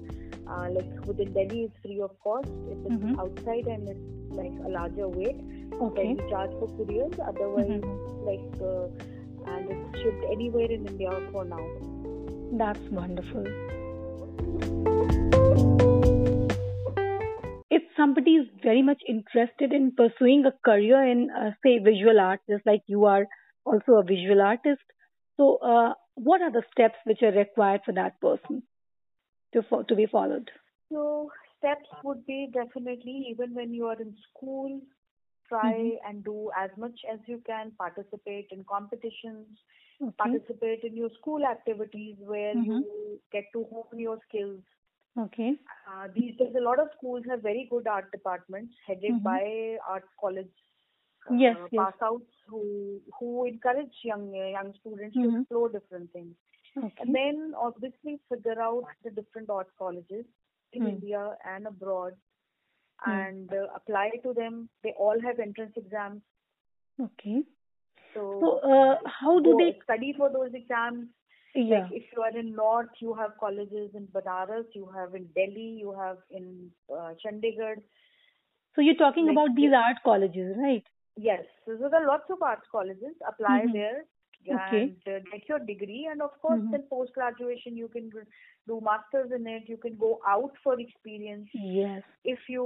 uh, 0.47 0.67
like 0.69 0.89
within 1.07 1.33
Delhi, 1.33 1.63
it's 1.63 1.77
free 1.83 1.99
of 2.01 2.11
cost. 2.23 2.49
If 2.73 2.77
it's 2.85 3.03
Mhm. 3.03 3.19
outside 3.19 3.67
and 3.75 3.89
it's 3.89 4.35
like 4.39 4.55
a 4.65 4.69
larger 4.69 5.07
weight, 5.07 5.39
Okay. 5.87 6.03
then 6.03 6.23
we 6.25 6.29
charge 6.31 6.51
for 6.59 6.67
couriers. 6.77 7.15
Otherwise, 7.29 7.71
Mhm. 7.77 8.25
like 8.29 8.61
uh, 8.61 9.53
and 9.53 9.71
it's 9.75 9.99
shipped 10.01 10.25
anywhere 10.35 10.69
in 10.77 10.85
India 10.93 11.11
for 11.31 11.45
now. 11.45 11.65
That's 12.63 12.91
wonderful. 12.99 13.45
If 17.69 17.83
somebody 17.97 18.35
is 18.35 18.47
very 18.63 18.81
much 18.81 19.01
interested 19.07 19.73
in 19.73 19.91
pursuing 19.95 20.45
a 20.45 20.51
career 20.63 21.03
in, 21.03 21.29
uh, 21.29 21.51
say, 21.63 21.79
visual 21.79 22.19
art, 22.19 22.41
just 22.49 22.65
like 22.65 22.83
you 22.87 23.05
are 23.05 23.27
also 23.65 23.93
a 23.93 24.03
visual 24.03 24.41
artist, 24.41 24.83
so 25.37 25.57
uh, 25.57 25.93
what 26.15 26.41
are 26.41 26.51
the 26.51 26.63
steps 26.71 26.95
which 27.05 27.21
are 27.23 27.31
required 27.31 27.81
for 27.85 27.91
that 27.93 28.19
person 28.21 28.63
to 29.53 29.63
fo- 29.63 29.83
to 29.83 29.95
be 29.95 30.05
followed? 30.05 30.51
So 30.91 31.31
steps 31.57 31.89
would 32.03 32.25
be 32.25 32.49
definitely 32.53 33.27
even 33.31 33.53
when 33.53 33.73
you 33.73 33.87
are 33.87 33.99
in 34.01 34.15
school, 34.29 34.81
try 35.49 35.75
Mhm. 35.77 35.99
and 36.07 36.23
do 36.23 36.51
as 36.57 36.69
much 36.77 36.99
as 37.11 37.19
you 37.27 37.41
can. 37.45 37.71
Participate 37.77 38.47
in 38.51 38.63
competitions. 38.63 39.47
Okay. 40.01 40.15
Participate 40.17 40.83
in 40.83 40.95
your 40.97 41.09
school 41.19 41.45
activities 41.45 42.17
where 42.19 42.55
Mhm. 42.55 42.65
you 42.65 43.19
get 43.31 43.45
to 43.53 43.63
hone 43.71 43.99
your 43.99 44.19
skills. 44.27 44.61
Okay. 45.17 45.57
Uh, 45.87 46.07
these 46.15 46.35
days, 46.37 46.55
a 46.55 46.61
lot 46.61 46.79
of 46.79 46.89
schools 46.97 47.25
have 47.29 47.41
very 47.41 47.65
good 47.69 47.87
art 47.87 48.11
departments 48.11 48.73
headed 48.87 49.11
Mhm. 49.11 49.23
by 49.23 49.77
art 49.87 50.07
college 50.19 50.53
uh, 51.29 51.35
Yes, 51.35 51.57
yes. 51.71 51.81
pass 51.83 52.01
outs 52.07 52.41
who 52.47 53.01
who 53.19 53.45
encourage 53.45 53.95
young 54.03 54.25
young 54.35 54.73
students 54.81 55.15
Mhm. 55.17 55.23
to 55.23 55.39
explore 55.39 55.69
different 55.69 56.11
things. 56.13 56.35
Okay. 56.77 57.03
And 57.03 57.15
then 57.15 57.53
obviously 57.57 58.19
figure 58.29 58.59
out 58.61 58.85
the 59.03 59.11
different 59.11 59.49
art 59.49 59.69
colleges 59.77 60.25
in 60.73 60.83
Hmm. 60.83 60.89
India 60.89 61.37
and 61.53 61.67
abroad 61.67 62.15
Hmm. 63.05 63.11
and 63.11 63.53
uh, 63.53 63.67
apply 63.79 64.09
to 64.23 64.33
them. 64.33 64.69
They 64.83 64.93
all 64.93 65.19
have 65.27 65.39
entrance 65.39 65.77
exams. 65.77 66.21
Okay. 66.99 67.43
So, 68.15 68.39
So, 68.41 68.71
uh, 68.71 68.95
how 69.05 69.39
do 69.39 69.55
they? 69.59 69.77
study 69.83 70.13
for 70.17 70.29
those 70.31 70.53
exams? 70.53 71.07
Yeah. 71.55 71.79
Like 71.87 71.91
if 71.91 72.03
you 72.15 72.21
are 72.23 72.37
in 72.37 72.53
North, 72.55 72.89
you 72.99 73.13
have 73.13 73.31
colleges 73.39 73.91
in 73.93 74.07
Banaras, 74.07 74.65
you 74.73 74.89
have 74.95 75.15
in 75.15 75.27
Delhi, 75.35 75.77
you 75.79 75.93
have 75.93 76.17
in 76.31 76.71
uh, 76.91 77.13
Chandigarh. 77.23 77.81
So 78.75 78.81
you're 78.81 78.95
talking 78.95 79.25
like 79.27 79.33
about 79.37 79.55
these 79.55 79.71
art 79.73 79.97
colleges, 80.03 80.55
right? 80.57 80.83
Yes, 81.17 81.43
so 81.65 81.77
there 81.77 82.03
are 82.03 82.07
lots 82.07 82.29
of 82.29 82.41
art 82.41 82.63
colleges. 82.71 83.15
Apply 83.27 83.67
Mhm. 83.67 83.73
there 83.73 84.03
Okay. 84.55 84.81
and 84.83 85.15
uh, 85.15 85.19
get 85.31 85.47
your 85.49 85.59
degree. 85.59 86.07
And 86.11 86.21
of 86.21 86.31
course, 86.41 86.59
Mhm. 86.61 86.71
then 86.71 86.83
post 86.89 87.13
graduation, 87.13 87.77
you 87.77 87.87
can 87.87 88.11
do 88.67 88.81
masters 88.81 89.31
in 89.31 89.47
it. 89.47 89.69
You 89.69 89.77
can 89.77 89.95
go 89.95 90.19
out 90.35 90.51
for 90.63 90.79
experience. 90.79 91.49
Yes. 91.53 92.03
if 92.31 92.39
you 92.51 92.63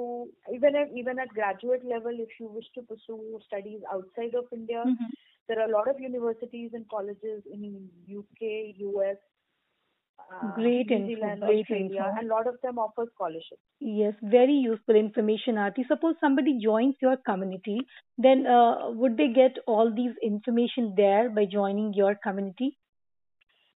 even 0.55 0.75
at 0.79 0.91
even 0.99 1.19
at 1.21 1.31
graduate 1.37 1.81
level 1.93 2.19
if 2.25 2.35
you 2.41 2.45
wish 2.57 2.67
to 2.75 2.81
pursue 2.91 3.39
studies 3.47 3.81
outside 3.95 4.35
of 4.41 4.53
india 4.57 4.83
Mhm. 4.91 5.09
There 5.49 5.59
are 5.59 5.67
a 5.67 5.71
lot 5.71 5.89
of 5.89 5.99
universities 5.99 6.71
and 6.73 6.87
colleges 6.87 7.43
in 7.51 7.89
UK, 8.07 8.77
US, 8.77 9.17
uh, 10.31 10.53
Great 10.53 10.89
New 10.91 11.07
Zealand, 11.07 11.41
great 11.41 11.61
Australia, 11.61 12.05
info. 12.05 12.19
and 12.19 12.31
a 12.31 12.33
lot 12.33 12.47
of 12.47 12.55
them 12.61 12.77
offer 12.77 13.05
scholarships. 13.15 13.61
Yes, 13.79 14.13
very 14.21 14.53
useful 14.53 14.95
information, 14.95 15.55
Aarti. 15.55 15.87
Suppose 15.87 16.15
somebody 16.21 16.59
joins 16.63 16.95
your 17.01 17.17
community, 17.17 17.79
then 18.17 18.45
uh, 18.45 18.91
would 18.91 19.17
they 19.17 19.29
get 19.29 19.57
all 19.65 19.91
these 19.93 20.11
information 20.21 20.93
there 20.95 21.29
by 21.29 21.45
joining 21.45 21.93
your 21.93 22.15
community? 22.15 22.77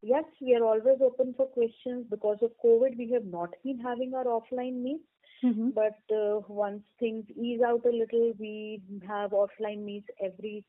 Yes, 0.03 0.25
we 0.41 0.55
are 0.57 0.65
always 0.65 1.01
open 1.01 1.33
for 1.37 1.47
questions. 1.47 2.07
Because 2.11 2.39
of 2.43 2.51
COVID, 2.63 2.99
we 2.99 3.11
have 3.13 3.25
not 3.25 3.51
been 3.65 3.79
having 3.79 4.15
our 4.15 4.25
offline 4.25 4.83
meets. 4.83 5.05
Mm-hmm. 5.45 5.71
But 5.71 5.99
uh, 6.15 6.41
once 6.49 6.83
things 7.01 7.25
ease 7.31 7.63
out 7.67 7.85
a 7.85 7.97
little, 7.97 8.33
we 8.39 8.83
have 9.07 9.31
offline 9.31 9.85
meets 9.85 10.07
every 10.23 10.65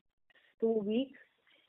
two 0.64 0.82
weeks. 0.86 1.20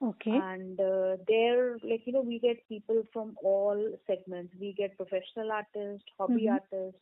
Okay. 0.01 0.49
And 0.53 0.79
uh, 0.79 1.17
there, 1.27 1.73
like, 1.84 2.03
you 2.05 2.13
know, 2.13 2.21
we 2.21 2.39
get 2.39 2.67
people 2.69 3.03
from 3.13 3.36
all 3.43 3.79
segments. 4.08 4.53
We 4.60 4.73
get 4.77 4.97
professional 4.97 5.51
artists, 5.51 6.08
hobby 6.17 6.49
Mhm. 6.49 6.60
artists, 6.60 6.99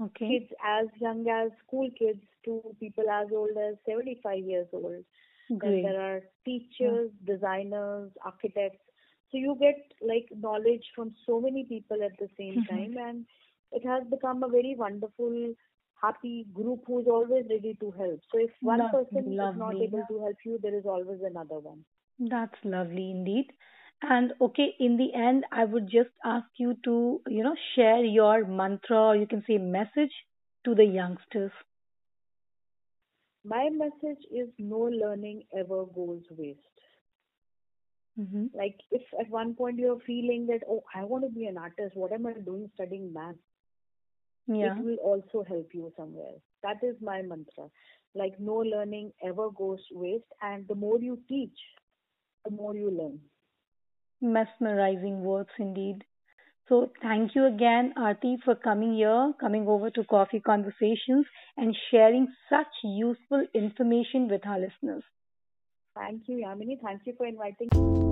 Okay. 0.00 0.40
kids 0.40 0.50
as 0.64 0.86
young 1.00 1.28
as 1.28 1.50
school 1.66 1.90
kids 1.98 2.22
to 2.44 2.74
people 2.80 3.08
as 3.10 3.28
old 3.32 3.56
as 3.56 3.76
75 3.86 4.44
years 4.44 4.68
old. 4.72 5.04
Then 5.62 5.80
Great. 5.80 5.82
there 5.82 6.00
are 6.00 6.20
teachers, 6.44 7.10
designers, 7.26 8.10
architects. 8.24 8.84
So 9.30 9.38
you 9.38 9.56
get 9.60 9.76
like 10.02 10.28
knowledge 10.36 10.84
from 10.94 11.14
so 11.26 11.40
many 11.40 11.64
people 11.64 11.98
at 12.04 12.18
the 12.18 12.28
same 12.38 12.62
Mhm. 12.62 12.86
time, 12.86 12.96
and 12.98 13.26
it 13.72 13.86
has 13.86 14.04
become 14.08 14.42
a 14.42 14.48
very 14.48 14.74
wonderful, 14.78 15.54
happy 16.00 16.46
group 16.54 16.84
who 16.86 17.00
is 17.00 17.06
always 17.08 17.44
ready 17.50 17.76
to 17.80 17.90
help. 17.92 18.20
So 18.32 18.38
if 18.38 18.50
one 18.60 18.78
Lovely, 18.78 19.04
person 19.04 19.32
is 19.32 19.56
not 19.56 19.74
able 19.74 20.04
to 20.08 20.18
help 20.20 20.36
you, 20.44 20.58
there 20.62 20.76
is 20.76 20.86
always 20.86 21.20
another 21.24 21.58
one. 21.58 21.84
That's 22.18 22.54
lovely 22.64 23.10
indeed. 23.10 23.52
And 24.02 24.32
okay, 24.40 24.74
in 24.78 24.96
the 24.96 25.12
end, 25.14 25.44
I 25.50 25.64
would 25.64 25.88
just 25.90 26.10
ask 26.24 26.46
you 26.56 26.76
to, 26.84 27.20
you 27.28 27.42
know, 27.42 27.56
share 27.74 28.04
your 28.04 28.44
mantra 28.46 28.96
or 28.96 29.16
you 29.16 29.26
can 29.26 29.42
say 29.46 29.58
message 29.58 30.12
to 30.64 30.74
the 30.74 30.84
youngsters. 30.84 31.52
My 33.44 33.68
message 33.70 34.24
is 34.30 34.48
no 34.58 34.78
learning 34.78 35.44
ever 35.56 35.84
goes 35.86 36.22
waste. 36.30 36.60
Mm-hmm. 38.18 38.46
Like 38.56 38.80
if 38.90 39.02
at 39.20 39.30
one 39.30 39.54
point 39.54 39.78
you're 39.78 40.00
feeling 40.06 40.46
that, 40.48 40.60
oh, 40.68 40.82
I 40.94 41.04
want 41.04 41.24
to 41.24 41.30
be 41.30 41.46
an 41.46 41.56
artist, 41.56 41.96
what 41.96 42.12
am 42.12 42.26
I 42.26 42.32
doing 42.32 42.70
studying 42.74 43.12
math? 43.12 43.36
Yeah. 44.48 44.78
it 44.78 44.82
will 44.82 44.96
also 44.96 45.44
help 45.46 45.68
you 45.74 45.92
somewhere. 45.96 46.32
That 46.62 46.78
is 46.82 46.96
my 47.02 47.20
mantra. 47.22 47.68
Like 48.14 48.40
no 48.40 48.56
learning 48.56 49.12
ever 49.22 49.50
goes 49.50 49.80
waste, 49.92 50.32
and 50.42 50.66
the 50.66 50.74
more 50.74 50.98
you 50.98 51.18
teach, 51.28 51.58
the 52.44 52.50
more 52.50 52.74
you 52.74 52.90
learn. 52.90 53.20
Mesmerizing 54.20 55.20
words 55.20 55.50
indeed. 55.58 56.02
So 56.68 56.90
thank 57.02 57.34
you 57.34 57.46
again, 57.46 57.94
Aarti, 57.96 58.36
for 58.44 58.54
coming 58.54 58.94
here, 58.94 59.32
coming 59.40 59.68
over 59.68 59.90
to 59.90 60.04
Coffee 60.04 60.40
Conversations 60.40 61.26
and 61.56 61.76
sharing 61.90 62.28
such 62.50 62.66
useful 62.84 63.46
information 63.54 64.28
with 64.28 64.46
our 64.46 64.58
listeners. 64.58 65.02
Thank 65.94 66.22
you, 66.26 66.44
Yamini. 66.44 66.80
Thank 66.80 67.02
you 67.06 67.14
for 67.16 67.26
inviting. 67.26 68.07